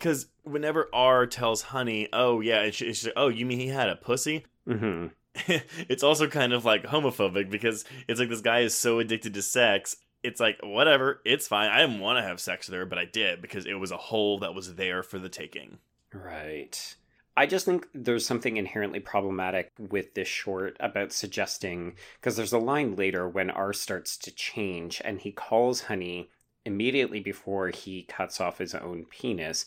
because 0.00 0.28
whenever 0.42 0.88
R 0.92 1.26
tells 1.26 1.62
Honey, 1.62 2.08
"Oh 2.12 2.40
yeah," 2.40 2.62
it's, 2.62 2.80
it's 2.80 3.06
oh, 3.16 3.28
you 3.28 3.44
mean 3.46 3.60
he 3.60 3.68
had 3.68 3.88
a 3.88 3.96
pussy? 3.96 4.46
hmm 4.66 5.08
it's 5.88 6.02
also 6.02 6.26
kind 6.26 6.52
of 6.52 6.64
like 6.64 6.84
homophobic 6.84 7.50
because 7.50 7.84
it's 8.08 8.18
like 8.18 8.28
this 8.28 8.40
guy 8.40 8.60
is 8.60 8.74
so 8.74 8.98
addicted 8.98 9.34
to 9.34 9.42
sex. 9.42 9.96
It's 10.22 10.40
like 10.40 10.58
whatever, 10.62 11.20
it's 11.24 11.46
fine. 11.46 11.70
I 11.70 11.80
didn't 11.80 12.00
want 12.00 12.18
to 12.18 12.22
have 12.28 12.40
sex 12.40 12.68
with 12.68 12.76
her, 12.76 12.84
but 12.84 12.98
I 12.98 13.04
did 13.04 13.40
because 13.40 13.64
it 13.64 13.74
was 13.74 13.92
a 13.92 13.96
hole 13.96 14.40
that 14.40 14.54
was 14.54 14.74
there 14.74 15.02
for 15.02 15.18
the 15.18 15.28
taking. 15.28 15.78
Right. 16.12 16.96
I 17.36 17.46
just 17.46 17.64
think 17.64 17.86
there's 17.94 18.26
something 18.26 18.56
inherently 18.56 19.00
problematic 19.00 19.70
with 19.78 20.14
this 20.14 20.28
short 20.28 20.76
about 20.80 21.12
suggesting 21.12 21.94
because 22.16 22.36
there's 22.36 22.52
a 22.52 22.58
line 22.58 22.96
later 22.96 23.28
when 23.28 23.50
R 23.50 23.72
starts 23.72 24.16
to 24.18 24.32
change 24.32 25.00
and 25.04 25.20
he 25.20 25.30
calls 25.30 25.82
Honey 25.82 26.28
immediately 26.70 27.20
before 27.20 27.68
he 27.68 28.04
cuts 28.04 28.40
off 28.40 28.58
his 28.58 28.74
own 28.74 29.04
penis. 29.10 29.66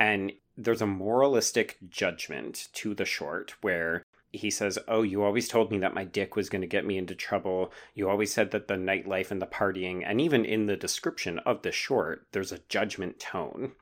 And 0.00 0.32
there's 0.56 0.82
a 0.82 0.86
moralistic 0.86 1.76
judgment 1.88 2.68
to 2.74 2.94
the 2.94 3.04
short 3.04 3.54
where 3.60 4.02
he 4.32 4.50
says, 4.50 4.78
Oh, 4.88 5.02
you 5.02 5.22
always 5.22 5.48
told 5.48 5.70
me 5.70 5.78
that 5.78 5.94
my 5.94 6.04
dick 6.04 6.36
was 6.36 6.48
going 6.48 6.60
to 6.60 6.66
get 6.66 6.84
me 6.84 6.98
into 6.98 7.14
trouble. 7.14 7.72
You 7.94 8.08
always 8.08 8.32
said 8.32 8.50
that 8.50 8.68
the 8.68 8.74
nightlife 8.74 9.30
and 9.30 9.40
the 9.40 9.46
partying, 9.46 10.02
and 10.04 10.20
even 10.20 10.44
in 10.44 10.66
the 10.66 10.76
description 10.76 11.38
of 11.40 11.62
the 11.62 11.72
short, 11.72 12.26
there's 12.32 12.52
a 12.52 12.60
judgment 12.68 13.18
tone. 13.18 13.72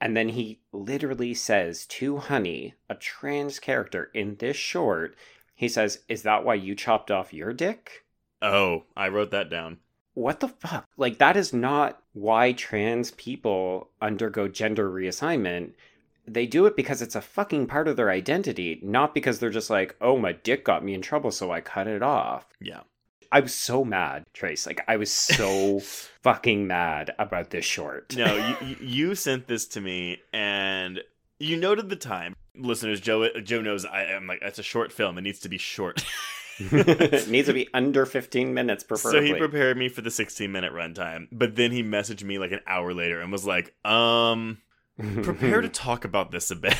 And 0.00 0.16
then 0.16 0.30
he 0.30 0.60
literally 0.72 1.34
says 1.34 1.86
to 1.86 2.18
Honey, 2.18 2.74
a 2.90 2.94
trans 2.94 3.58
character 3.58 4.10
in 4.12 4.36
this 4.36 4.56
short, 4.56 5.16
he 5.54 5.68
says, 5.68 6.02
Is 6.08 6.22
that 6.22 6.44
why 6.44 6.54
you 6.54 6.74
chopped 6.74 7.10
off 7.10 7.32
your 7.32 7.52
dick? 7.52 8.04
Oh, 8.42 8.84
I 8.96 9.08
wrote 9.08 9.30
that 9.30 9.48
down. 9.48 9.78
What 10.14 10.40
the 10.40 10.48
fuck? 10.48 10.86
Like, 10.96 11.18
that 11.18 11.36
is 11.36 11.52
not 11.52 12.00
why 12.12 12.52
trans 12.52 13.10
people 13.12 13.88
undergo 14.00 14.48
gender 14.48 14.88
reassignment. 14.90 15.72
They 16.26 16.46
do 16.46 16.66
it 16.66 16.76
because 16.76 17.02
it's 17.02 17.16
a 17.16 17.20
fucking 17.20 17.66
part 17.66 17.88
of 17.88 17.96
their 17.96 18.10
identity, 18.10 18.78
not 18.82 19.12
because 19.14 19.38
they're 19.38 19.50
just 19.50 19.70
like, 19.70 19.94
oh, 20.00 20.16
my 20.16 20.32
dick 20.32 20.64
got 20.64 20.84
me 20.84 20.94
in 20.94 21.02
trouble, 21.02 21.30
so 21.30 21.50
I 21.50 21.60
cut 21.60 21.86
it 21.88 22.02
off. 22.02 22.46
Yeah. 22.60 22.80
I 23.32 23.40
was 23.40 23.52
so 23.52 23.84
mad, 23.84 24.24
Trace. 24.32 24.66
Like, 24.66 24.82
I 24.86 24.96
was 24.96 25.12
so 25.12 25.80
fucking 26.22 26.66
mad 26.68 27.10
about 27.18 27.50
this 27.50 27.64
short. 27.64 28.14
No, 28.16 28.56
you, 28.64 28.76
you- 28.80 29.14
sent 29.16 29.48
this 29.48 29.66
to 29.68 29.80
me, 29.80 30.22
and 30.32 31.00
you 31.40 31.56
noted 31.56 31.88
the 31.88 31.96
time. 31.96 32.36
Listeners, 32.56 33.00
Joe 33.00 33.28
Joe 33.42 33.60
knows 33.60 33.84
I 33.84 34.04
am 34.04 34.28
like 34.28 34.38
it's 34.40 34.60
a 34.60 34.62
short 34.62 34.92
film. 34.92 35.18
It 35.18 35.22
needs 35.22 35.40
to 35.40 35.48
be 35.48 35.58
short. 35.58 36.04
it 36.58 37.28
needs 37.30 37.48
to 37.48 37.54
be 37.54 37.68
under 37.74 38.06
15 38.06 38.54
minutes, 38.54 38.84
preferably. 38.84 39.20
So 39.28 39.34
he 39.34 39.38
prepared 39.38 39.76
me 39.76 39.88
for 39.88 40.00
the 40.02 40.10
16 40.10 40.50
minute 40.50 40.72
runtime, 40.72 41.26
but 41.32 41.56
then 41.56 41.72
he 41.72 41.82
messaged 41.82 42.22
me 42.24 42.38
like 42.38 42.52
an 42.52 42.60
hour 42.66 42.92
later 42.94 43.20
and 43.20 43.30
was 43.32 43.46
like, 43.46 43.74
um, 43.84 44.58
prepare 45.22 45.60
to 45.60 45.68
talk 45.70 46.04
about 46.04 46.30
this 46.30 46.50
a 46.50 46.56
bit. 46.56 46.76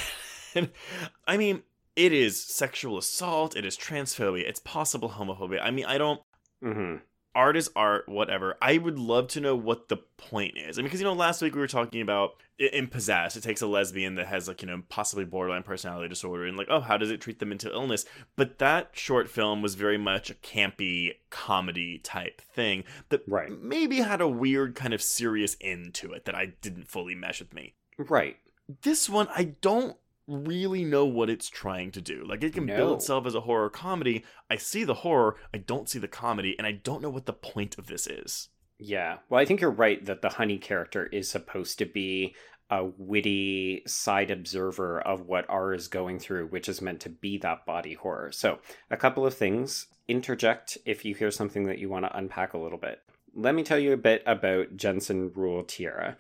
I 1.26 1.36
mean, 1.36 1.62
it 1.96 2.12
is 2.12 2.40
sexual 2.40 2.98
assault, 2.98 3.56
it 3.56 3.64
is 3.64 3.76
transphobia, 3.76 4.42
it's 4.48 4.60
possible 4.60 5.10
homophobia. 5.10 5.60
I 5.62 5.70
mean, 5.70 5.84
I 5.86 5.98
don't. 5.98 6.20
Mhm. 6.62 7.00
Art 7.34 7.56
is 7.56 7.70
art, 7.74 8.08
whatever. 8.08 8.56
I 8.62 8.78
would 8.78 8.98
love 8.98 9.28
to 9.28 9.40
know 9.40 9.56
what 9.56 9.88
the 9.88 9.96
point 9.96 10.56
is. 10.56 10.78
I 10.78 10.82
mean, 10.82 10.86
because 10.86 11.00
you 11.00 11.04
know, 11.06 11.12
last 11.12 11.42
week 11.42 11.54
we 11.54 11.60
were 11.60 11.66
talking 11.66 12.00
about 12.00 12.34
in 12.58 12.86
Possessed, 12.86 13.36
it 13.36 13.42
takes 13.42 13.60
a 13.62 13.66
lesbian 13.66 14.14
that 14.14 14.26
has 14.26 14.46
like 14.46 14.62
you 14.62 14.68
know 14.68 14.82
possibly 14.88 15.24
borderline 15.24 15.64
personality 15.64 16.08
disorder, 16.08 16.46
and 16.46 16.56
like, 16.56 16.68
oh, 16.70 16.80
how 16.80 16.96
does 16.96 17.10
it 17.10 17.20
treat 17.20 17.40
them 17.40 17.50
into 17.52 17.72
illness? 17.72 18.04
But 18.36 18.58
that 18.58 18.90
short 18.92 19.28
film 19.28 19.62
was 19.62 19.74
very 19.74 19.98
much 19.98 20.30
a 20.30 20.34
campy 20.34 21.14
comedy 21.30 21.98
type 21.98 22.40
thing 22.40 22.84
that 23.08 23.22
Right. 23.26 23.50
maybe 23.50 23.96
had 23.98 24.20
a 24.20 24.28
weird 24.28 24.74
kind 24.76 24.94
of 24.94 25.02
serious 25.02 25.56
end 25.60 25.94
to 25.94 26.12
it 26.12 26.24
that 26.26 26.34
I 26.36 26.52
didn't 26.60 26.88
fully 26.88 27.14
mesh 27.14 27.40
with 27.40 27.52
me. 27.52 27.74
Right. 27.98 28.36
This 28.82 29.10
one, 29.10 29.28
I 29.34 29.54
don't 29.60 29.96
really 30.26 30.84
know 30.84 31.04
what 31.04 31.30
it's 31.30 31.48
trying 31.48 31.90
to 31.92 32.00
do. 32.00 32.24
Like 32.26 32.42
it 32.42 32.54
can 32.54 32.66
No. 32.66 32.76
bill 32.76 32.94
itself 32.94 33.26
as 33.26 33.34
a 33.34 33.42
horror 33.42 33.70
comedy. 33.70 34.24
I 34.50 34.56
see 34.56 34.84
the 34.84 34.94
horror, 34.94 35.36
I 35.52 35.58
don't 35.58 35.88
see 35.88 35.98
the 35.98 36.08
comedy, 36.08 36.54
and 36.58 36.66
I 36.66 36.72
don't 36.72 37.02
know 37.02 37.10
what 37.10 37.26
the 37.26 37.32
point 37.32 37.78
of 37.78 37.86
this 37.86 38.06
is. 38.06 38.48
Yeah. 38.78 39.18
Well, 39.28 39.40
I 39.40 39.44
think 39.44 39.60
you're 39.60 39.70
right 39.70 40.04
that 40.04 40.22
the 40.22 40.30
honey 40.30 40.58
character 40.58 41.06
is 41.06 41.30
supposed 41.30 41.78
to 41.78 41.84
be 41.86 42.34
a 42.70 42.84
witty 42.84 43.82
side 43.86 44.30
observer 44.30 45.00
of 45.00 45.26
what 45.26 45.44
R 45.48 45.74
is 45.74 45.86
going 45.86 46.18
through, 46.18 46.46
which 46.48 46.68
is 46.68 46.80
meant 46.80 47.00
to 47.02 47.10
be 47.10 47.36
that 47.38 47.66
body 47.66 47.92
horror. 47.94 48.32
So, 48.32 48.58
a 48.90 48.96
couple 48.96 49.26
of 49.26 49.34
things. 49.34 49.86
Interject 50.08 50.78
if 50.84 51.04
you 51.04 51.14
hear 51.14 51.30
something 51.30 51.64
that 51.66 51.78
you 51.78 51.88
want 51.88 52.06
to 52.06 52.16
unpack 52.16 52.54
a 52.54 52.58
little 52.58 52.78
bit. 52.78 53.00
Let 53.34 53.54
me 53.54 53.62
tell 53.62 53.78
you 53.78 53.92
a 53.92 53.98
bit 53.98 54.22
about 54.26 54.76
Jensen 54.76 55.30
Rule 55.34 55.62
Tierra. 55.64 56.16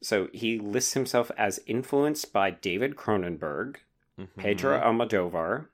So, 0.00 0.28
he 0.32 0.58
lists 0.58 0.94
himself 0.94 1.30
as 1.36 1.60
influenced 1.66 2.32
by 2.32 2.50
David 2.50 2.94
Cronenberg, 2.96 3.76
mm-hmm. 4.18 4.40
Pedro 4.40 4.80
Almodovar, 4.80 5.66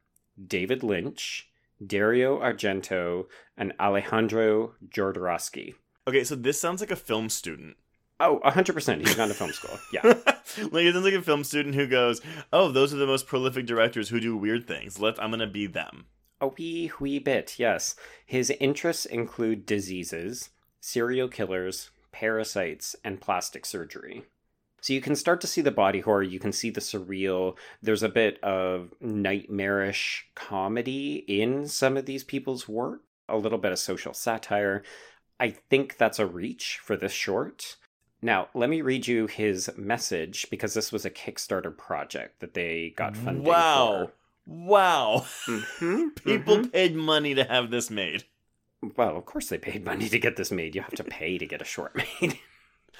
David 0.46 0.82
Lynch, 0.82 1.50
Dario 1.84 2.38
Argento, 2.40 3.26
and 3.56 3.72
Alejandro 3.78 4.74
Jodorowsky. 4.88 5.74
Okay, 6.06 6.24
so 6.24 6.34
this 6.34 6.60
sounds 6.60 6.80
like 6.80 6.90
a 6.90 6.96
film 6.96 7.28
student. 7.28 7.76
Oh, 8.20 8.40
100%. 8.44 8.98
He's 9.00 9.14
gone 9.14 9.28
to 9.28 9.34
film 9.34 9.52
school. 9.52 9.78
Yeah. 9.92 10.02
like 10.04 10.84
it 10.84 10.92
sounds 10.92 11.04
like 11.04 11.14
a 11.14 11.22
film 11.22 11.42
student 11.44 11.74
who 11.74 11.86
goes, 11.86 12.20
"Oh, 12.52 12.70
those 12.70 12.94
are 12.94 12.98
the 12.98 13.06
most 13.06 13.26
prolific 13.26 13.66
directors 13.66 14.08
who 14.08 14.20
do 14.20 14.36
weird 14.36 14.66
things. 14.66 15.00
Let 15.00 15.20
I'm 15.22 15.30
gonna 15.30 15.46
be 15.46 15.66
them." 15.66 16.06
A 16.40 16.48
wee, 16.48 16.92
wee 17.00 17.18
bit, 17.18 17.58
yes. 17.58 17.96
His 18.26 18.50
interests 18.60 19.06
include 19.06 19.66
diseases, 19.66 20.50
serial 20.80 21.28
killers, 21.28 21.90
parasites, 22.14 22.94
and 23.04 23.20
plastic 23.20 23.66
surgery. 23.66 24.22
So 24.80 24.92
you 24.92 25.00
can 25.00 25.16
start 25.16 25.40
to 25.40 25.46
see 25.46 25.60
the 25.62 25.70
body 25.70 26.00
horror, 26.00 26.22
you 26.22 26.38
can 26.38 26.52
see 26.52 26.70
the 26.70 26.80
surreal. 26.80 27.56
There's 27.82 28.02
a 28.02 28.08
bit 28.08 28.38
of 28.42 28.92
nightmarish 29.00 30.26
comedy 30.34 31.24
in 31.26 31.66
some 31.66 31.96
of 31.96 32.06
these 32.06 32.22
people's 32.22 32.68
work, 32.68 33.00
a 33.28 33.36
little 33.36 33.58
bit 33.58 33.72
of 33.72 33.78
social 33.78 34.14
satire. 34.14 34.82
I 35.40 35.50
think 35.50 35.96
that's 35.96 36.18
a 36.18 36.26
reach 36.26 36.78
for 36.82 36.96
this 36.96 37.12
short. 37.12 37.76
Now, 38.22 38.48
let 38.54 38.70
me 38.70 38.80
read 38.80 39.06
you 39.06 39.26
his 39.26 39.70
message 39.76 40.46
because 40.50 40.74
this 40.74 40.92
was 40.92 41.04
a 41.04 41.10
Kickstarter 41.10 41.76
project 41.76 42.40
that 42.40 42.54
they 42.54 42.94
got 42.96 43.16
funding 43.16 43.44
Wow, 43.44 44.12
wow! 44.46 45.18
for. 45.18 45.52
Mhm, 45.52 46.14
People 46.24 46.56
mhm. 46.58 46.72
paid 46.72 46.94
money 46.94 47.34
to 47.34 47.44
have 47.44 47.70
this 47.70 47.90
made. 47.90 48.24
Well, 48.96 49.16
of 49.16 49.24
course 49.24 49.48
they 49.48 49.58
paid 49.58 49.84
money 49.84 50.08
to 50.08 50.18
get 50.18 50.36
this 50.36 50.50
made. 50.50 50.74
You 50.74 50.82
have 50.82 50.94
to 50.94 51.04
pay 51.04 51.38
to 51.38 51.46
get 51.46 51.62
a 51.62 51.64
short 51.64 51.94
made. 52.20 52.38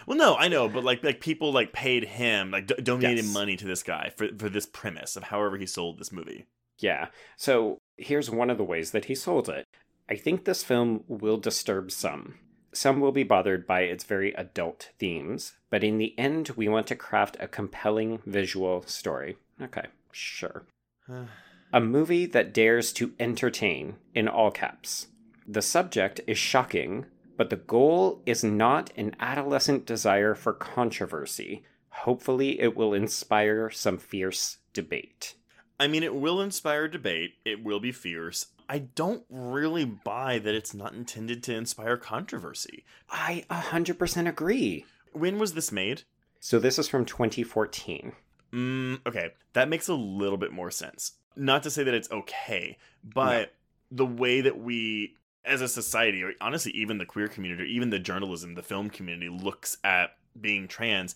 Well, 0.07 0.19
no, 0.19 0.35
I 0.37 0.49
know, 0.49 0.69
but 0.69 0.85
like 0.85 1.03
like 1.05 1.21
people 1.21 1.53
like 1.53 1.73
paid 1.73 2.05
him 2.05 2.51
like 2.51 2.67
do- 2.67 2.75
donated 2.77 3.25
Yes. 3.25 3.35
money 3.35 3.57
to 3.57 3.67
this 3.67 3.83
guy 3.83 4.13
for 4.17 4.29
for 4.39 4.49
this 4.49 4.67
premise 4.67 5.17
of 5.17 5.25
however 5.25 5.57
he 5.57 5.67
sold 5.67 5.99
this 5.99 6.13
movie. 6.13 6.47
yeah. 6.79 7.09
So 7.37 7.79
here's 7.97 8.29
one 8.31 8.51
of 8.51 8.59
the 8.59 8.65
ways 8.65 8.91
that 8.91 9.05
he 9.07 9.15
sold 9.15 9.49
it. 9.49 9.65
I 10.09 10.17
think 10.17 10.45
this 10.45 10.63
film 10.65 11.05
will 11.09 11.37
disturb 11.39 11.91
some. 11.93 12.35
Some 12.73 12.99
will 13.01 13.13
be 13.13 13.23
bothered 13.23 13.67
by 13.69 13.83
its 13.83 14.03
very 14.05 14.33
adult 14.35 14.91
themes, 14.99 15.53
but 15.71 15.85
in 15.85 15.99
the 15.99 16.13
end, 16.19 16.51
we 16.57 16.69
want 16.69 16.89
to 16.89 16.97
craft 16.97 17.37
a 17.39 17.47
compelling 17.47 18.21
visual 18.27 18.83
story. 18.87 19.37
Okay, 19.63 19.87
sure. 20.11 20.65
A 21.73 21.81
movie 21.81 22.27
that 22.27 22.53
dares 22.55 22.93
to 22.95 23.15
entertain, 23.19 23.97
in 24.15 24.29
all 24.29 24.51
caps. 24.53 25.09
The 25.47 25.63
subject 25.63 26.21
is 26.27 26.39
shocking, 26.39 27.07
but 27.37 27.51
the 27.51 27.57
goal 27.57 28.23
is 28.25 28.43
not 28.43 28.91
an 28.97 29.15
adolescent 29.21 29.87
desire 29.87 30.35
for 30.35 30.53
controversy. 30.53 31.65
Hopefully, 31.91 32.61
it 32.61 32.77
will 32.77 32.95
inspire 32.95 33.71
some 33.71 33.99
fierce 33.99 34.59
debate. 34.73 35.35
I 35.79 35.87
mean, 35.89 36.03
it 36.03 36.15
will 36.15 36.41
inspire 36.41 36.89
debate. 36.89 37.35
It 37.45 37.63
will 37.63 37.81
be 37.81 37.93
fierce. 37.93 38.47
I 38.69 38.79
don't 38.79 39.25
really 39.29 39.85
buy 39.85 40.39
that 40.39 40.55
it's 40.55 40.75
not 40.75 40.95
intended 40.95 41.43
to 41.45 41.55
inspire 41.55 41.97
controversy. 41.97 42.85
I 43.11 43.45
100% 43.51 44.29
agree. 44.29 44.87
When 45.13 45.39
was 45.39 45.55
this 45.55 45.71
made? 45.71 46.03
So, 46.41 46.59
this 46.59 46.79
is 46.79 46.89
from 46.89 47.05
2014. 47.05 48.13
Mm, 48.53 49.01
okay, 49.07 49.31
that 49.53 49.69
makes 49.69 49.89
a 49.89 49.95
little 49.95 50.39
bit 50.39 50.53
more 50.53 50.71
sense. 50.71 51.13
Not 51.37 51.63
to 51.65 51.71
say 51.71 51.83
that 51.83 51.95
it's 51.95 52.11
okay, 52.11 52.79
but 53.03 53.53
the 53.91 54.07
way 54.07 54.41
that 54.41 54.59
we, 54.59 55.15
as 55.45 55.61
a 55.61 55.69
society, 55.69 56.23
or 56.23 56.33
honestly, 56.41 56.73
even 56.73 56.99
the 56.99 57.07
queer 57.07 57.29
community, 57.29 57.63
or 57.63 57.67
even 57.67 57.91
the 57.91 57.99
journalism, 57.99 58.55
the 58.55 58.63
film 58.63 58.91
community, 58.91 59.29
looks 59.29 59.77
at 59.85 60.17
being 60.41 60.69
trans 60.69 61.15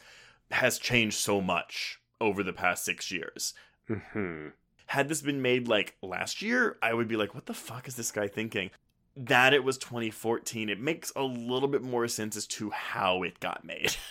has 0.51 0.79
changed 0.79 1.17
so 1.17 1.41
much 1.41 2.01
over 2.21 2.43
the 2.43 2.53
past 2.53 2.85
six 2.85 3.11
years. 3.11 3.55
hmm 3.87 4.49
Had 4.87 5.09
this 5.09 5.23
been 5.23 5.43
made 5.43 5.69
like 5.69 5.97
last 6.03 6.43
year, 6.43 6.79
I 6.83 6.95
would 6.95 7.09
be 7.09 7.17
like, 7.17 7.35
what 7.35 7.47
the 7.47 7.55
fuck 7.55 7.89
is 7.89 7.97
this 7.97 8.11
guy 8.11 8.29
thinking? 8.29 8.71
That 9.17 9.53
it 9.53 9.65
was 9.65 9.79
2014, 9.79 10.69
it 10.69 10.81
makes 10.81 11.13
a 11.17 11.23
little 11.23 11.69
bit 11.69 11.83
more 11.83 12.07
sense 12.09 12.37
as 12.37 12.47
to 12.49 12.71
how 12.71 13.23
it 13.23 13.41
got 13.41 13.65
made. 13.65 13.97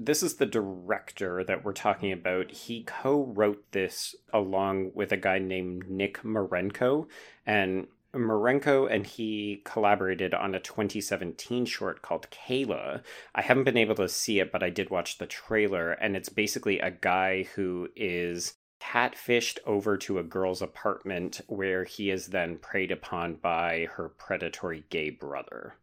This 0.00 0.22
is 0.22 0.36
the 0.36 0.46
director 0.46 1.42
that 1.42 1.64
we're 1.64 1.72
talking 1.72 2.12
about. 2.12 2.52
He 2.52 2.84
co 2.84 3.24
wrote 3.34 3.64
this 3.72 4.14
along 4.32 4.92
with 4.94 5.10
a 5.10 5.16
guy 5.16 5.40
named 5.40 5.90
Nick 5.90 6.22
Marenko. 6.22 7.08
And 7.44 7.88
Marenko 8.14 8.90
and 8.90 9.06
he 9.06 9.60
collaborated 9.64 10.32
on 10.34 10.54
a 10.54 10.60
2017 10.60 11.66
short 11.66 12.02
called 12.02 12.28
Kayla. 12.30 13.02
I 13.34 13.42
haven't 13.42 13.64
been 13.64 13.76
able 13.76 13.96
to 13.96 14.08
see 14.08 14.40
it, 14.40 14.50
but 14.50 14.62
I 14.62 14.70
did 14.70 14.90
watch 14.90 15.18
the 15.18 15.26
trailer. 15.26 15.92
And 15.92 16.16
it's 16.16 16.28
basically 16.28 16.78
a 16.78 16.90
guy 16.90 17.44
who 17.54 17.88
is 17.94 18.54
catfished 18.80 19.58
over 19.66 19.96
to 19.98 20.18
a 20.18 20.22
girl's 20.22 20.62
apartment 20.62 21.40
where 21.48 21.84
he 21.84 22.10
is 22.10 22.28
then 22.28 22.56
preyed 22.58 22.90
upon 22.90 23.34
by 23.34 23.88
her 23.92 24.08
predatory 24.08 24.84
gay 24.90 25.10
brother. 25.10 25.74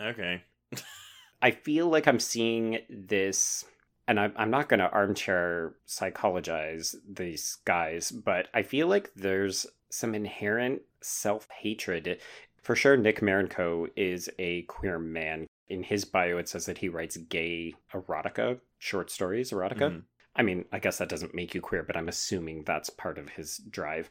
okay. 0.00 0.42
I 1.42 1.50
feel 1.50 1.88
like 1.88 2.08
I'm 2.08 2.18
seeing 2.18 2.78
this, 2.88 3.64
and 4.08 4.18
I'm, 4.18 4.32
I'm 4.36 4.50
not 4.50 4.68
going 4.68 4.80
to 4.80 4.90
armchair 4.90 5.74
psychologize 5.86 6.96
these 7.06 7.58
guys, 7.64 8.10
but 8.10 8.48
I 8.54 8.62
feel 8.62 8.88
like 8.88 9.12
there's 9.14 9.66
some 9.90 10.14
inherent 10.14 10.82
self 11.00 11.48
hatred. 11.50 12.20
For 12.62 12.74
sure, 12.74 12.96
Nick 12.96 13.20
Marenko 13.20 13.88
is 13.96 14.28
a 14.38 14.62
queer 14.62 14.98
man. 14.98 15.46
In 15.68 15.82
his 15.82 16.04
bio, 16.04 16.38
it 16.38 16.48
says 16.48 16.66
that 16.66 16.78
he 16.78 16.88
writes 16.88 17.16
gay 17.16 17.74
erotica, 17.92 18.60
short 18.78 19.10
stories, 19.10 19.50
erotica. 19.50 19.90
Mhm. 19.90 20.02
I 20.36 20.42
mean, 20.42 20.64
I 20.70 20.78
guess 20.78 20.98
that 20.98 21.08
doesn't 21.08 21.34
make 21.34 21.54
you 21.54 21.60
queer, 21.60 21.82
but 21.82 21.96
I'm 21.96 22.08
assuming 22.08 22.62
that's 22.62 22.90
part 22.90 23.18
of 23.18 23.30
his 23.30 23.58
drive. 23.58 24.10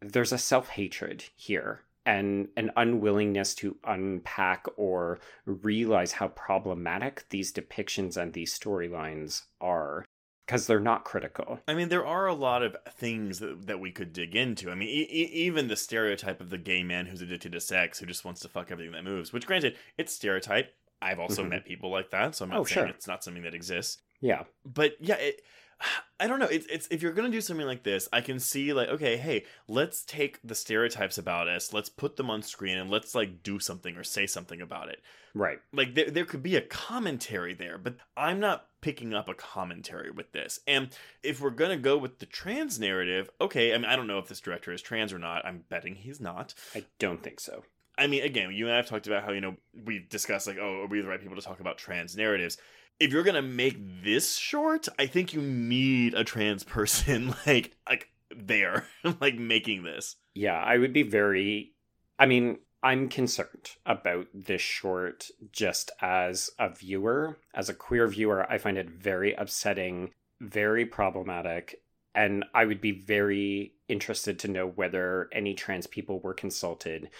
There's 0.00 0.32
a 0.32 0.38
self 0.38 0.68
hatred 0.68 1.24
here 1.34 1.82
and 2.06 2.48
an 2.56 2.70
unwillingness 2.76 3.54
to 3.56 3.76
unpack 3.84 4.66
or 4.76 5.18
realize 5.44 6.12
how 6.12 6.28
problematic 6.28 7.24
these 7.30 7.52
depictions 7.52 8.16
and 8.16 8.32
these 8.32 8.56
storylines 8.56 9.42
are 9.60 10.04
because 10.46 10.66
they're 10.66 10.78
not 10.80 11.04
critical. 11.04 11.60
I 11.66 11.74
mean, 11.74 11.88
there 11.88 12.06
are 12.06 12.26
a 12.26 12.34
lot 12.34 12.62
of 12.62 12.76
things 12.96 13.40
that, 13.40 13.66
that 13.66 13.80
we 13.80 13.90
could 13.90 14.12
dig 14.12 14.36
into. 14.36 14.70
I 14.70 14.74
mean, 14.76 14.88
e- 14.88 15.08
e- 15.10 15.30
even 15.32 15.66
the 15.68 15.76
stereotype 15.76 16.40
of 16.40 16.50
the 16.50 16.58
gay 16.58 16.82
man 16.84 17.06
who's 17.06 17.20
addicted 17.20 17.52
to 17.52 17.60
sex, 17.60 17.98
who 17.98 18.06
just 18.06 18.24
wants 18.24 18.40
to 18.42 18.48
fuck 18.48 18.70
everything 18.70 18.92
that 18.92 19.04
moves, 19.04 19.32
which, 19.32 19.46
granted, 19.46 19.76
it's 19.98 20.12
stereotype. 20.12 20.72
I've 21.02 21.18
also 21.18 21.44
Mhm. 21.44 21.50
met 21.50 21.64
people 21.66 21.90
like 21.90 22.10
that, 22.10 22.34
so 22.36 22.44
I'm 22.44 22.50
not 22.50 22.60
Oh, 22.60 22.64
saying 22.64 22.86
sure. 22.86 22.94
it's 22.94 23.06
not 23.08 23.22
something 23.24 23.42
that 23.42 23.54
exists. 23.54 23.98
Yeah. 24.20 24.44
But 24.64 24.92
yeah, 25.00 25.16
it, 25.16 25.42
I 26.20 26.26
don't 26.26 26.38
know. 26.38 26.46
It's 26.46 26.66
it's 26.66 26.88
if 26.90 27.02
you're 27.02 27.12
gonna 27.12 27.30
do 27.30 27.40
something 27.40 27.66
like 27.66 27.82
this, 27.82 28.08
I 28.12 28.20
can 28.20 28.38
see 28.38 28.72
like, 28.72 28.88
okay, 28.88 29.16
hey, 29.16 29.44
let's 29.68 30.02
take 30.02 30.38
the 30.42 30.54
stereotypes 30.54 31.18
about 31.18 31.48
us, 31.48 31.72
let's 31.72 31.90
put 31.90 32.16
them 32.16 32.30
on 32.30 32.42
screen, 32.42 32.78
and 32.78 32.90
let's 32.90 33.14
like 33.14 33.42
do 33.42 33.58
something 33.58 33.96
or 33.96 34.04
say 34.04 34.26
something 34.26 34.60
about 34.60 34.88
it. 34.88 35.02
Right. 35.34 35.58
Like 35.72 35.94
there 35.94 36.10
there 36.10 36.24
could 36.24 36.42
be 36.42 36.56
a 36.56 36.62
commentary 36.62 37.52
there, 37.52 37.76
but 37.76 37.96
I'm 38.16 38.40
not 38.40 38.66
picking 38.80 39.12
up 39.12 39.28
a 39.28 39.34
commentary 39.34 40.10
with 40.10 40.32
this. 40.32 40.60
And 40.66 40.88
if 41.22 41.40
we're 41.40 41.50
gonna 41.50 41.76
go 41.76 41.98
with 41.98 42.18
the 42.18 42.26
trans 42.26 42.80
narrative, 42.80 43.28
okay, 43.40 43.74
I 43.74 43.76
mean 43.76 43.86
I 43.86 43.96
don't 43.96 44.06
know 44.06 44.18
if 44.18 44.28
this 44.28 44.40
director 44.40 44.72
is 44.72 44.80
trans 44.80 45.12
or 45.12 45.18
not. 45.18 45.44
I'm 45.44 45.64
betting 45.68 45.96
he's 45.96 46.20
not. 46.20 46.54
I 46.74 46.84
don't 46.98 47.22
think 47.22 47.40
so. 47.40 47.64
I 47.98 48.06
mean, 48.06 48.22
again, 48.22 48.52
you 48.52 48.66
and 48.66 48.74
I 48.74 48.76
have 48.76 48.86
talked 48.86 49.06
about 49.06 49.24
how 49.24 49.32
you 49.32 49.40
know 49.40 49.56
we've 49.84 50.08
discussed 50.08 50.46
like, 50.46 50.58
oh, 50.60 50.82
are 50.82 50.86
we 50.86 51.00
the 51.00 51.08
right 51.08 51.20
people 51.20 51.36
to 51.36 51.42
talk 51.42 51.60
about 51.60 51.78
trans 51.78 52.16
narratives? 52.16 52.58
If 52.98 53.12
you're 53.12 53.22
gonna 53.22 53.42
make 53.42 53.76
this 54.04 54.36
short, 54.36 54.88
I 54.98 55.06
think 55.06 55.32
you 55.32 55.42
need 55.42 56.14
a 56.14 56.24
trans 56.24 56.64
person 56.64 57.34
like 57.46 57.76
like 57.88 58.08
there, 58.34 58.86
like 59.20 59.36
making 59.36 59.82
this. 59.84 60.16
Yeah, 60.34 60.62
I 60.62 60.78
would 60.78 60.92
be 60.92 61.02
very. 61.02 61.72
I 62.18 62.26
mean, 62.26 62.58
I'm 62.82 63.08
concerned 63.08 63.70
about 63.84 64.26
this 64.32 64.62
short 64.62 65.28
just 65.52 65.90
as 66.00 66.50
a 66.58 66.68
viewer, 66.68 67.38
as 67.54 67.68
a 67.68 67.74
queer 67.74 68.06
viewer. 68.08 68.50
I 68.50 68.58
find 68.58 68.78
it 68.78 68.90
very 68.90 69.34
upsetting, 69.34 70.10
very 70.40 70.86
problematic, 70.86 71.82
and 72.14 72.44
I 72.54 72.64
would 72.64 72.80
be 72.80 72.92
very 72.92 73.72
interested 73.88 74.38
to 74.40 74.48
know 74.48 74.66
whether 74.66 75.28
any 75.32 75.54
trans 75.54 75.86
people 75.86 76.20
were 76.20 76.34
consulted. 76.34 77.10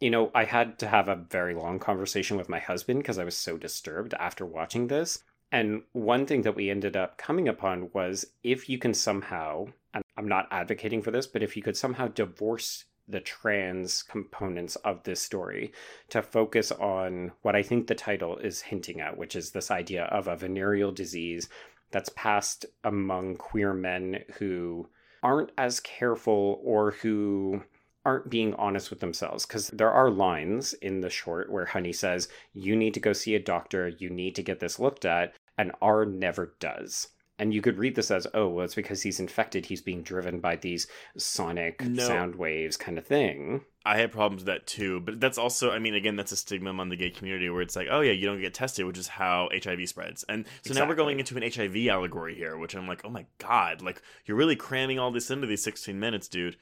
You 0.00 0.10
know, 0.10 0.30
I 0.34 0.44
had 0.44 0.78
to 0.78 0.88
have 0.88 1.08
a 1.08 1.16
very 1.16 1.54
long 1.54 1.78
conversation 1.78 2.36
with 2.36 2.48
my 2.48 2.60
husband 2.60 3.00
because 3.00 3.18
I 3.18 3.24
was 3.24 3.36
so 3.36 3.56
disturbed 3.56 4.14
after 4.14 4.46
watching 4.46 4.86
this. 4.86 5.24
And 5.50 5.82
one 5.92 6.26
thing 6.26 6.42
that 6.42 6.54
we 6.54 6.70
ended 6.70 6.96
up 6.96 7.18
coming 7.18 7.48
upon 7.48 7.90
was 7.92 8.26
if 8.44 8.68
you 8.68 8.78
can 8.78 8.94
somehow, 8.94 9.66
and 9.94 10.04
I'm 10.16 10.28
not 10.28 10.46
advocating 10.50 11.02
for 11.02 11.10
this, 11.10 11.26
but 11.26 11.42
if 11.42 11.56
you 11.56 11.62
could 11.62 11.76
somehow 11.76 12.08
divorce 12.08 12.84
the 13.08 13.20
trans 13.20 14.02
components 14.02 14.76
of 14.76 15.02
this 15.02 15.20
story 15.20 15.72
to 16.10 16.20
focus 16.20 16.70
on 16.72 17.32
what 17.40 17.56
I 17.56 17.62
think 17.62 17.86
the 17.86 17.94
title 17.94 18.36
is 18.36 18.60
hinting 18.60 19.00
at, 19.00 19.16
which 19.16 19.34
is 19.34 19.50
this 19.50 19.70
idea 19.70 20.04
of 20.04 20.28
a 20.28 20.36
venereal 20.36 20.92
disease 20.92 21.48
that's 21.90 22.10
passed 22.10 22.66
among 22.84 23.36
queer 23.36 23.72
men 23.72 24.24
who 24.38 24.88
aren't 25.22 25.50
as 25.56 25.80
careful 25.80 26.60
or 26.62 26.90
who 26.90 27.62
aren't 28.08 28.30
being 28.30 28.54
honest 28.54 28.88
with 28.88 29.00
themselves 29.00 29.44
because 29.44 29.68
there 29.68 29.92
are 29.92 30.10
lines 30.10 30.72
in 30.72 31.02
the 31.02 31.10
short 31.10 31.52
where 31.52 31.66
honey 31.66 31.92
says 31.92 32.26
you 32.54 32.74
need 32.74 32.94
to 32.94 33.00
go 33.00 33.12
see 33.12 33.34
a 33.34 33.38
doctor 33.38 33.88
you 33.98 34.08
need 34.08 34.34
to 34.34 34.42
get 34.42 34.60
this 34.60 34.78
looked 34.78 35.04
at 35.04 35.34
and 35.58 35.72
r 35.82 36.06
never 36.06 36.54
does 36.58 37.08
and 37.38 37.52
you 37.52 37.60
could 37.60 37.76
read 37.76 37.94
this 37.94 38.10
as 38.10 38.26
oh 38.32 38.48
well 38.48 38.64
it's 38.64 38.74
because 38.74 39.02
he's 39.02 39.20
infected 39.20 39.66
he's 39.66 39.82
being 39.82 40.02
driven 40.02 40.40
by 40.40 40.56
these 40.56 40.86
sonic 41.18 41.84
No. 41.84 42.02
sound 42.02 42.34
waves 42.36 42.78
kind 42.78 42.96
of 42.96 43.06
thing 43.06 43.60
I 43.84 43.96
had 43.96 44.12
problems 44.12 44.42
with 44.42 44.48
that 44.48 44.66
too, 44.66 45.00
but 45.00 45.18
that's 45.18 45.38
also, 45.38 45.70
I 45.70 45.78
mean, 45.78 45.94
again, 45.94 46.14
that's 46.14 46.30
a 46.32 46.36
stigma 46.36 46.68
among 46.68 46.90
the 46.90 46.96
gay 46.96 47.08
community 47.08 47.48
where 47.48 47.62
it's 47.62 47.74
like, 47.74 47.88
oh 47.90 48.02
yeah, 48.02 48.12
you 48.12 48.26
don't 48.26 48.38
get 48.38 48.52
tested, 48.52 48.84
which 48.84 48.98
is 48.98 49.08
how 49.08 49.48
HIV 49.50 49.88
spreads. 49.88 50.26
And 50.28 50.44
so 50.62 50.74
now 50.74 50.86
we're 50.86 50.94
going 50.94 51.18
into 51.18 51.38
an 51.38 51.50
HIV 51.50 51.74
allegory 51.88 52.34
here, 52.34 52.58
which 52.58 52.74
I'm 52.74 52.86
like, 52.86 53.00
oh 53.06 53.08
my 53.08 53.24
god, 53.38 53.80
like 53.80 54.02
you're 54.26 54.36
really 54.36 54.56
cramming 54.56 54.98
all 54.98 55.10
this 55.10 55.30
into 55.30 55.46
these 55.46 55.64
16 55.64 55.98
minutes, 55.98 56.28
dude. 56.28 56.58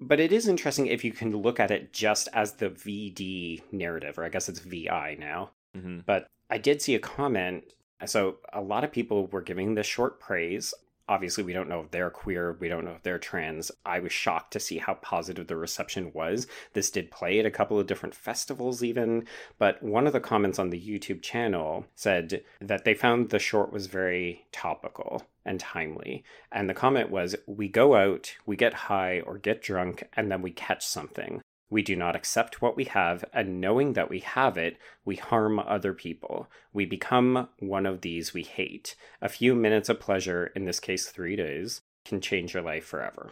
But 0.00 0.20
it 0.20 0.32
is 0.32 0.48
interesting 0.48 0.86
if 0.86 1.04
you 1.04 1.12
can 1.12 1.36
look 1.36 1.60
at 1.60 1.70
it 1.70 1.92
just 1.92 2.28
as 2.32 2.52
the 2.54 2.70
vd 2.70 3.62
narrative 3.72 4.18
or 4.18 4.24
i 4.24 4.28
guess 4.28 4.48
it's 4.48 4.60
vi 4.60 5.16
now 5.18 5.50
hmm 5.74 6.00
But 6.04 6.26
I 6.50 6.58
did 6.58 6.82
see 6.82 6.94
a 6.94 6.98
comment. 6.98 7.64
So 8.04 8.36
a 8.52 8.60
lot 8.60 8.84
of 8.84 8.92
people 8.92 9.26
were 9.28 9.40
giving 9.40 9.74
this 9.74 9.86
short 9.86 10.20
praise. 10.20 10.74
Obviously, 11.12 11.44
we 11.44 11.52
don't 11.52 11.68
know 11.68 11.80
if 11.80 11.90
they're 11.90 12.08
queer. 12.08 12.56
We 12.58 12.70
don't 12.70 12.86
know 12.86 12.92
if 12.92 13.02
they're 13.02 13.18
trans. 13.18 13.70
I 13.84 13.98
was 13.98 14.12
shocked 14.12 14.54
to 14.54 14.60
see 14.60 14.78
how 14.78 14.94
positive 14.94 15.46
the 15.46 15.56
reception 15.56 16.10
was. 16.14 16.46
This 16.72 16.90
did 16.90 17.10
play 17.10 17.38
at 17.38 17.44
a 17.44 17.50
couple 17.50 17.78
of 17.78 17.86
different 17.86 18.14
festivals, 18.14 18.82
even. 18.82 19.26
But 19.58 19.82
one 19.82 20.06
of 20.06 20.14
the 20.14 20.20
comments 20.20 20.58
on 20.58 20.70
the 20.70 20.80
YouTube 20.80 21.20
channel 21.20 21.84
said 21.94 22.42
that 22.62 22.86
they 22.86 22.94
found 22.94 23.28
the 23.28 23.38
short 23.38 23.74
was 23.74 23.88
very 23.88 24.46
topical 24.52 25.22
and 25.44 25.60
timely. 25.60 26.24
And 26.50 26.66
the 26.66 26.72
comment 26.72 27.10
was 27.10 27.36
We 27.46 27.68
go 27.68 27.94
out, 27.94 28.34
we 28.46 28.56
get 28.56 28.72
high 28.72 29.20
or 29.20 29.36
get 29.36 29.60
drunk, 29.60 30.08
and 30.14 30.32
then 30.32 30.40
we 30.40 30.50
catch 30.50 30.86
something. 30.86 31.42
We 31.72 31.80
do 31.80 31.96
not 31.96 32.14
accept 32.14 32.60
what 32.60 32.76
we 32.76 32.84
have, 32.84 33.24
and 33.32 33.58
knowing 33.58 33.94
that 33.94 34.10
we 34.10 34.18
have 34.18 34.58
it, 34.58 34.76
we 35.06 35.16
harm 35.16 35.58
other 35.58 35.94
people. 35.94 36.46
We 36.74 36.84
become 36.84 37.48
one 37.60 37.86
of 37.86 38.02
these 38.02 38.34
we 38.34 38.42
hate. 38.42 38.94
A 39.22 39.30
few 39.30 39.54
minutes 39.54 39.88
of 39.88 39.98
pleasure, 39.98 40.52
in 40.54 40.66
this 40.66 40.78
case 40.78 41.06
three 41.06 41.34
days, 41.34 41.80
can 42.04 42.20
change 42.20 42.52
your 42.52 42.62
life 42.62 42.84
forever. 42.84 43.30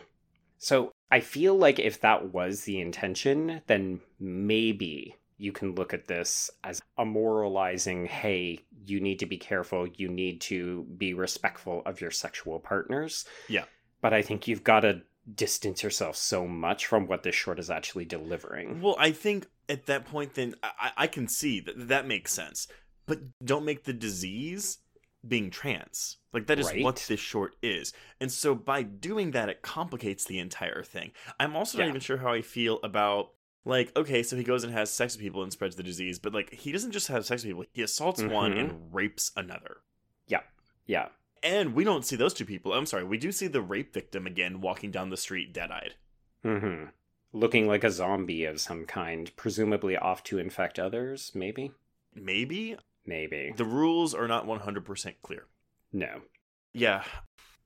So 0.57 0.91
I 1.11 1.21
feel 1.21 1.55
like 1.55 1.79
if 1.79 2.01
that 2.01 2.33
was 2.33 2.65
the 2.65 2.81
intention, 2.81 3.61
then 3.67 4.01
maybe 4.19 5.17
you 5.37 5.53
can 5.53 5.75
look 5.75 5.93
at 5.93 6.07
this 6.07 6.51
as 6.65 6.81
a 6.97 7.05
moralizing 7.05 8.07
hey, 8.07 8.61
you 8.87 9.01
need 9.01 9.19
to 9.19 9.27
be 9.27 9.37
careful, 9.37 9.87
you 9.87 10.09
need 10.09 10.41
to 10.43 10.87
be 10.97 11.13
respectful 11.13 11.83
of 11.85 12.01
your 12.01 12.11
sexual 12.11 12.59
partners. 12.59 13.27
Yeah. 13.49 13.65
But 14.01 14.15
I 14.15 14.23
think 14.23 14.49
you've 14.49 14.65
got 14.65 14.81
to 14.81 15.03
distance 15.35 15.83
yourself 15.83 16.17
so 16.17 16.47
much 16.47 16.87
from 16.87 17.07
what 17.07 17.23
this 17.23 17.35
short 17.35 17.59
is 17.59 17.71
actually 17.71 18.05
delivering. 18.05 18.81
Well, 18.81 18.97
I 18.99 19.13
think 19.13 19.47
at 19.69 19.87
that 19.87 20.05
point, 20.07 20.35
then 20.35 20.55
I, 20.63 20.91
I 20.97 21.07
can 21.07 21.29
see 21.29 21.61
that 21.61 21.89
that 21.89 22.07
makes 22.07 22.33
sense, 22.33 22.67
but 23.07 23.21
don't 23.45 23.65
make 23.65 23.85
the 23.85 23.93
disease 23.93 24.79
being 25.27 25.51
trans. 25.51 26.17
Like 26.33 26.47
that 26.47 26.59
is 26.59 26.73
what 26.79 27.05
this 27.09 27.21
short 27.21 27.55
is. 27.63 27.93
And 28.21 28.33
so 28.33 28.55
by 28.55 28.83
doing 28.83 29.33
that, 29.33 29.49
it 29.51 29.61
complicates 29.63 30.25
the 30.25 30.39
entire 30.39 30.83
thing. 30.83 31.11
I'm 31.39 31.55
also 31.57 31.77
not 31.79 31.85
Yeah. 31.85 31.91
even 31.91 32.01
sure 32.01 32.17
how 32.17 32.33
I 32.33 32.41
feel 32.43 32.81
about 32.83 33.33
like, 33.67 33.95
okay, 33.95 34.23
so 34.23 34.37
he 34.37 34.43
goes 34.43 34.65
and 34.65 34.73
has 34.73 34.91
sex 34.91 35.15
with 35.15 35.21
people 35.23 35.43
and 35.43 35.53
spreads 35.53 35.77
the 35.77 35.83
disease, 35.83 36.19
but 36.19 36.33
like 36.33 36.55
he 36.55 36.73
doesn't 36.73 36.93
just 36.93 37.09
have 37.09 37.27
sex 37.27 37.43
with 37.45 37.51
people, 37.51 37.65
he 37.73 37.83
assaults 37.83 38.23
one 38.23 38.53
Mhm. 38.53 38.59
and 38.61 38.95
rapes 38.95 39.31
another. 39.37 39.83
Yeah. 40.27 40.41
Yeah. 40.87 41.09
And 41.43 41.75
we 41.75 41.85
don't 41.85 42.05
see 42.05 42.17
those 42.17 42.35
two 42.35 42.45
people. 42.45 42.73
I'm 42.73 42.87
sorry, 42.87 43.05
we 43.05 43.17
do 43.19 43.33
see 43.33 43.47
the 43.47 43.63
rape 43.63 43.95
victim 43.95 44.27
again 44.27 44.61
walking 44.61 44.91
down 44.91 45.11
the 45.11 45.17
street 45.17 45.53
dead 45.53 45.71
eyed. 45.71 45.95
hmm 46.43 46.85
Looking 47.33 47.69
like 47.69 47.85
a 47.85 47.91
zombie 47.93 48.45
of 48.45 48.61
some 48.61 48.85
kind, 48.87 49.31
presumably 49.37 49.97
off 49.97 50.25
to 50.25 50.39
infect 50.39 50.79
others, 50.81 51.31
maybe? 51.35 51.71
Maybe 52.15 52.77
Maybe. 53.07 53.55
the 53.57 53.65
rules 53.65 54.15
are 54.15 54.27
not 54.29 54.47
100% 54.47 55.15
clear. 55.23 55.47
No. 55.93 56.23
Yeah, 56.75 57.05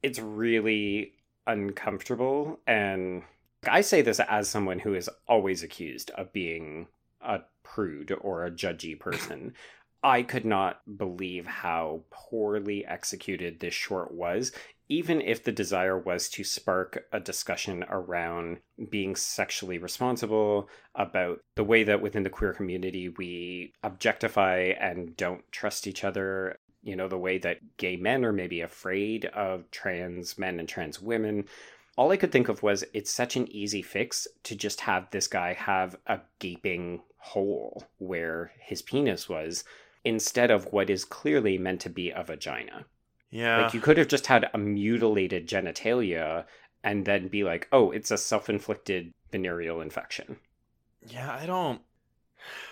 It's 0.03 0.19
really 0.19 1.13
uncomfortable. 1.47 2.61
And 2.67 3.23
I 3.67 3.81
say 3.81 4.03
this 4.03 4.21
as 4.21 4.49
someone 4.49 4.79
who 4.81 4.95
is 4.95 5.09
always 5.27 5.63
accused 5.63 6.11
of 6.13 6.33
being 6.33 6.89
a 7.23 7.41
prude 7.63 8.15
or 8.21 8.45
a 8.45 8.51
judgy 8.51 8.99
person. 8.99 9.55
I 10.05 10.23
could 10.23 10.45
not 10.45 10.83
believe 10.99 11.47
how 11.47 12.03
poorly 12.11 12.85
executed 12.85 13.59
this 13.59 13.73
short 13.73 14.13
was, 14.13 14.53
even 14.87 15.23
if 15.23 15.43
the 15.43 15.51
desire 15.51 15.99
was 15.99 16.29
to 16.29 16.45
spark 16.45 17.07
a 17.11 17.19
discussion 17.19 17.87
around 17.89 18.59
being 18.91 19.17
sexually 19.17 19.79
responsible, 19.79 20.69
about 20.95 21.41
the 21.55 21.65
way 21.65 21.85
that 21.85 22.03
within 22.03 22.23
the 22.23 22.29
queer 22.29 22.53
community 22.53 23.09
we 23.09 23.73
objectify 23.83 24.75
and 24.79 25.17
don't 25.17 25.51
trust 25.51 25.87
each 25.87 26.05
other, 26.05 26.59
you 26.83 26.95
know, 26.95 27.09
the 27.09 27.17
way 27.17 27.39
that 27.39 27.79
gay 27.79 27.97
men 27.97 28.27
are 28.27 28.33
maybe 28.33 28.61
afraid 28.61 29.25
of 29.25 29.71
trans 29.71 30.37
men 30.37 30.61
and 30.61 30.69
trans 30.69 31.01
women. 31.01 31.47
All 31.97 32.11
I 32.13 32.19
could 32.19 32.31
think 32.31 32.51
of 32.51 32.63
was 32.63 32.85
it's 32.93 33.11
such 33.11 33.37
an 33.37 33.51
easy 33.51 33.81
fix 33.81 34.27
to 34.43 34.55
just 34.55 34.83
have 34.83 35.09
this 35.11 35.29
guy 35.29 35.55
have 35.55 35.97
a 36.07 36.21
gaping 36.41 37.01
hole 37.17 37.85
where 37.97 38.53
his 38.59 38.83
penis 38.83 39.31
was 39.31 39.65
instead 40.05 40.51
of 40.51 40.73
what 40.73 40.91
is 40.91 41.05
clearly 41.05 41.59
meant 41.59 41.81
to 41.83 41.91
be 41.91 42.11
a 42.11 42.23
vagina. 42.23 42.87
yeah. 43.31 43.63
Like 43.63 43.75
you 43.75 43.81
could 43.81 43.99
have 43.99 44.09
just 44.09 44.27
had 44.27 44.49
a 44.53 44.59
mutilated 44.59 45.49
genitalia 45.49 46.45
and 46.83 47.05
then 47.07 47.29
be 47.29 47.45
like, 47.45 47.69
"Oh, 47.73 47.91
it's 47.91 48.11
a 48.11 48.19
self-inflicted 48.19 49.13
venereal 49.33 49.81
infection." 49.81 50.37
Yeah, 51.07 51.33
I 51.33 51.47
don't. 51.47 51.81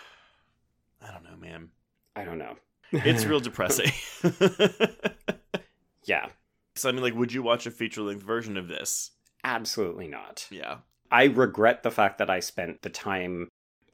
I 1.03 1.11
don't 1.11 1.25
know, 1.25 1.37
man. 1.37 1.71
I 2.15 2.25
don't 2.25 2.39
know. 2.39 2.57
It's 2.93 3.25
real 3.25 3.41
depressing. 3.49 3.91
yeah, 6.05 6.29
so 6.75 6.89
I 6.89 6.93
mean, 6.93 7.03
like, 7.03 7.15
would 7.15 7.33
you 7.33 7.43
watch 7.43 7.67
a 7.67 7.71
feature 7.71 8.03
length 8.03 8.23
version 8.23 8.57
of 8.57 8.69
this? 8.69 9.11
absolutely 9.45 10.07
not. 10.07 10.47
Yeah. 10.51 10.77
I 11.11 11.25
regret 11.25 11.83
the 11.83 11.91
fact 11.91 12.19
that 12.19 12.31
I 12.31 12.39
spent 12.39 12.83
the 12.83 12.91
time. 12.91 13.49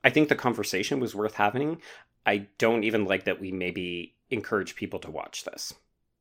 I 0.05 0.11
think 0.11 0.29
the 0.29 0.35
conversation 0.37 1.01
was 1.01 1.15
worth 1.15 1.35
having. 1.35 1.81
I 2.29 2.47
don't 2.59 2.85
even 2.85 3.07
like 3.07 3.25
that 3.25 3.41
we 3.41 3.51
maybe 3.51 4.15
encourage 4.31 4.77
people 4.77 4.99
to 5.01 5.11
watch 5.11 5.45
this. 5.45 5.73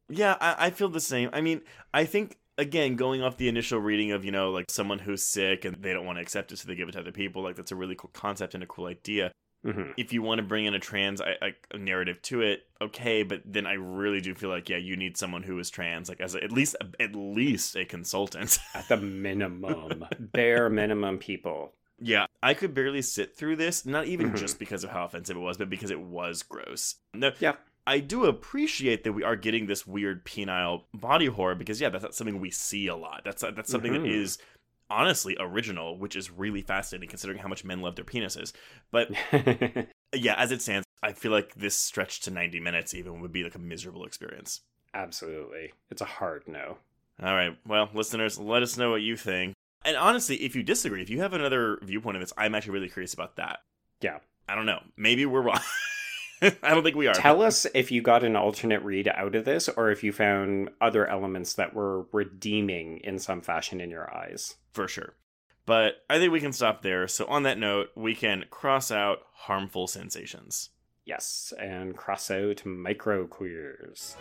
Yeah, 0.08 0.38
I, 0.40 0.68
I 0.68 0.70
feel 0.70 0.88
the 0.88 1.02
same. 1.02 1.30
I 1.34 1.42
mean, 1.42 1.62
I 1.94 2.06
think 2.06 2.38
again, 2.58 2.96
going 2.96 3.22
off 3.22 3.36
the 3.36 3.50
initial 3.50 3.80
reading 3.80 4.14
of 4.14 4.24
you 4.24 4.32
know 4.32 4.52
like 4.52 4.72
someone 4.72 5.00
who's 5.00 5.22
sick 5.22 5.66
and 5.66 5.76
they 5.82 5.92
don't 5.92 6.06
want 6.06 6.18
to 6.18 6.22
accept 6.22 6.54
it, 6.54 6.60
so 6.60 6.68
they 6.68 6.76
give 6.76 6.88
it 6.88 6.94
to 6.94 7.02
other 7.02 7.12
people. 7.12 7.44
Like 7.44 7.58
that's 7.58 7.74
a 7.74 7.76
really 7.76 7.96
cool 7.96 8.10
concept 8.14 8.54
and 8.54 8.64
a 8.64 8.68
cool 8.68 8.86
idea. 8.86 9.32
Mhm. 9.66 9.96
If 9.98 10.14
you 10.14 10.22
want 10.22 10.40
to 10.40 10.44
bring 10.44 10.66
in 10.66 10.76
a 10.76 10.80
trans 10.80 11.20
I, 11.20 11.36
I, 11.42 11.56
a 11.72 11.78
narrative 11.78 12.22
to 12.24 12.42
it, 12.42 12.62
okay, 12.80 13.24
but 13.24 13.42
then 13.44 13.66
I 13.66 13.74
really 13.74 14.22
do 14.22 14.34
feel 14.34 14.50
like 14.50 14.70
yeah, 14.70 14.78
you 14.78 14.96
need 14.96 15.18
someone 15.18 15.44
who 15.44 15.60
is 15.60 15.70
trans, 15.70 16.08
like 16.08 16.22
as 16.22 16.36
a, 16.36 16.44
at 16.44 16.54
least 16.54 16.78
at 17.02 17.14
least 17.16 17.76
a 17.76 17.84
consultant. 17.84 18.60
At 18.74 18.88
the 18.88 18.96
minimum, 18.96 20.06
bare 20.20 20.70
minimum, 20.70 21.18
people. 21.18 21.74
Yeah, 22.00 22.28
I 22.44 22.54
could 22.54 22.74
barely 22.74 23.02
sit 23.02 23.36
through 23.36 23.56
this, 23.56 23.86
not 23.86 24.06
even 24.06 24.32
Mhm. 24.32 24.38
just 24.38 24.60
because 24.60 24.84
of 24.84 24.92
how 24.92 25.06
offensive 25.06 25.36
it 25.36 25.40
was, 25.40 25.58
but 25.58 25.70
because 25.70 25.90
it 25.92 26.00
was 26.00 26.44
gross. 26.44 26.96
No, 27.14 27.32
Yeah. 27.40 27.56
I 27.88 28.00
do 28.00 28.26
appreciate 28.26 29.04
that 29.06 29.14
we 29.14 29.24
are 29.24 29.36
getting 29.38 29.66
this 29.68 29.88
weird 29.88 30.26
penile 30.26 30.84
body 30.94 31.28
horror 31.28 31.56
because 31.56 31.80
yeah, 31.80 31.90
that's 31.90 32.04
not 32.04 32.14
something 32.16 32.40
we 32.40 32.52
see 32.52 32.88
a 32.88 32.96
lot. 32.96 33.22
That's 33.24 33.42
that's 33.42 33.72
something 33.72 33.94
that 33.94 34.02
Mhm. 34.02 34.12
is 34.14 34.38
honestly 34.90 35.36
original, 35.40 35.98
which 35.98 36.16
is 36.16 36.30
really 36.30 36.62
fascinating 36.62 37.10
considering 37.10 37.40
how 37.40 37.48
much 37.48 37.64
men 37.64 37.82
love 37.82 37.96
their 37.96 38.06
penises. 38.06 38.52
But 38.92 39.10
yeah, 40.14 40.36
as 40.38 40.52
it 40.52 40.62
stands, 40.62 40.86
I 41.02 41.14
feel 41.14 41.32
like 41.32 41.56
this 41.56 41.76
stretch 41.78 42.20
to 42.22 42.32
90 42.32 42.60
minutes 42.60 42.94
even 42.94 43.22
would 43.22 43.32
be 43.32 43.44
like 43.44 43.56
a 43.56 43.60
miserable 43.60 44.06
experience. 44.06 44.62
Absolutely. 44.94 45.74
It's 45.90 46.02
a 46.02 46.06
hard 46.06 46.44
no. 46.48 46.78
All 47.22 47.34
right. 47.36 47.58
Well, 47.66 47.90
listeners, 47.94 48.38
let 48.38 48.64
us 48.64 48.78
know 48.78 48.92
what 48.92 49.02
you 49.02 49.16
think. 49.16 49.54
And 49.88 49.96
honestly, 49.96 50.36
if 50.44 50.54
you 50.54 50.64
disagree, 50.64 51.02
if 51.02 51.10
you 51.10 51.22
have 51.22 51.32
another 51.32 51.80
viewpoint 51.82 52.18
of 52.18 52.22
this, 52.22 52.34
I'm 52.38 52.54
actually 52.54 52.74
really 52.74 52.90
curious 52.90 53.14
about 53.14 53.38
that. 53.38 53.60
Yeah. 54.02 54.18
I 54.50 54.54
don't 54.56 54.66
know. 54.66 54.82
Maybe 54.98 55.26
we're 55.26 55.42
wrong. 55.42 55.62
I 56.42 56.74
don't 56.74 56.84
think 56.84 56.98
we 56.98 57.08
are. 57.08 57.14
Tell 57.14 57.42
us 57.42 57.66
if 57.74 57.90
you 57.90 58.02
got 58.02 58.24
an 58.24 58.36
alternate 58.36 58.84
read 58.84 59.08
out 59.08 59.34
of 59.34 59.46
this 59.46 59.70
or 59.70 59.90
if 59.90 60.04
you 60.04 60.12
found 60.12 60.70
other 60.82 61.08
elements 61.08 61.54
that 61.54 61.74
were 61.74 62.06
redeeming 62.12 62.98
in 62.98 63.18
some 63.18 63.40
fashion 63.42 63.80
in 63.80 63.90
your 63.90 64.14
eyes. 64.14 64.56
for 64.74 64.90
sure. 64.90 65.14
But 65.66 66.04
I 66.10 66.18
think 66.18 66.34
we 66.34 66.42
can 66.42 66.54
stop 66.54 66.82
there. 66.82 67.08
So 67.08 67.26
on 67.26 67.44
that 67.44 67.58
note, 67.58 67.88
we 67.96 68.14
can 68.14 68.44
cross 68.50 68.92
out 68.92 69.20
harmful 69.34 69.88
sensations. 69.88 70.70
Yes, 71.06 71.54
and 71.58 71.96
cross 71.96 72.30
out 72.30 72.64
microqueers. 72.66 74.16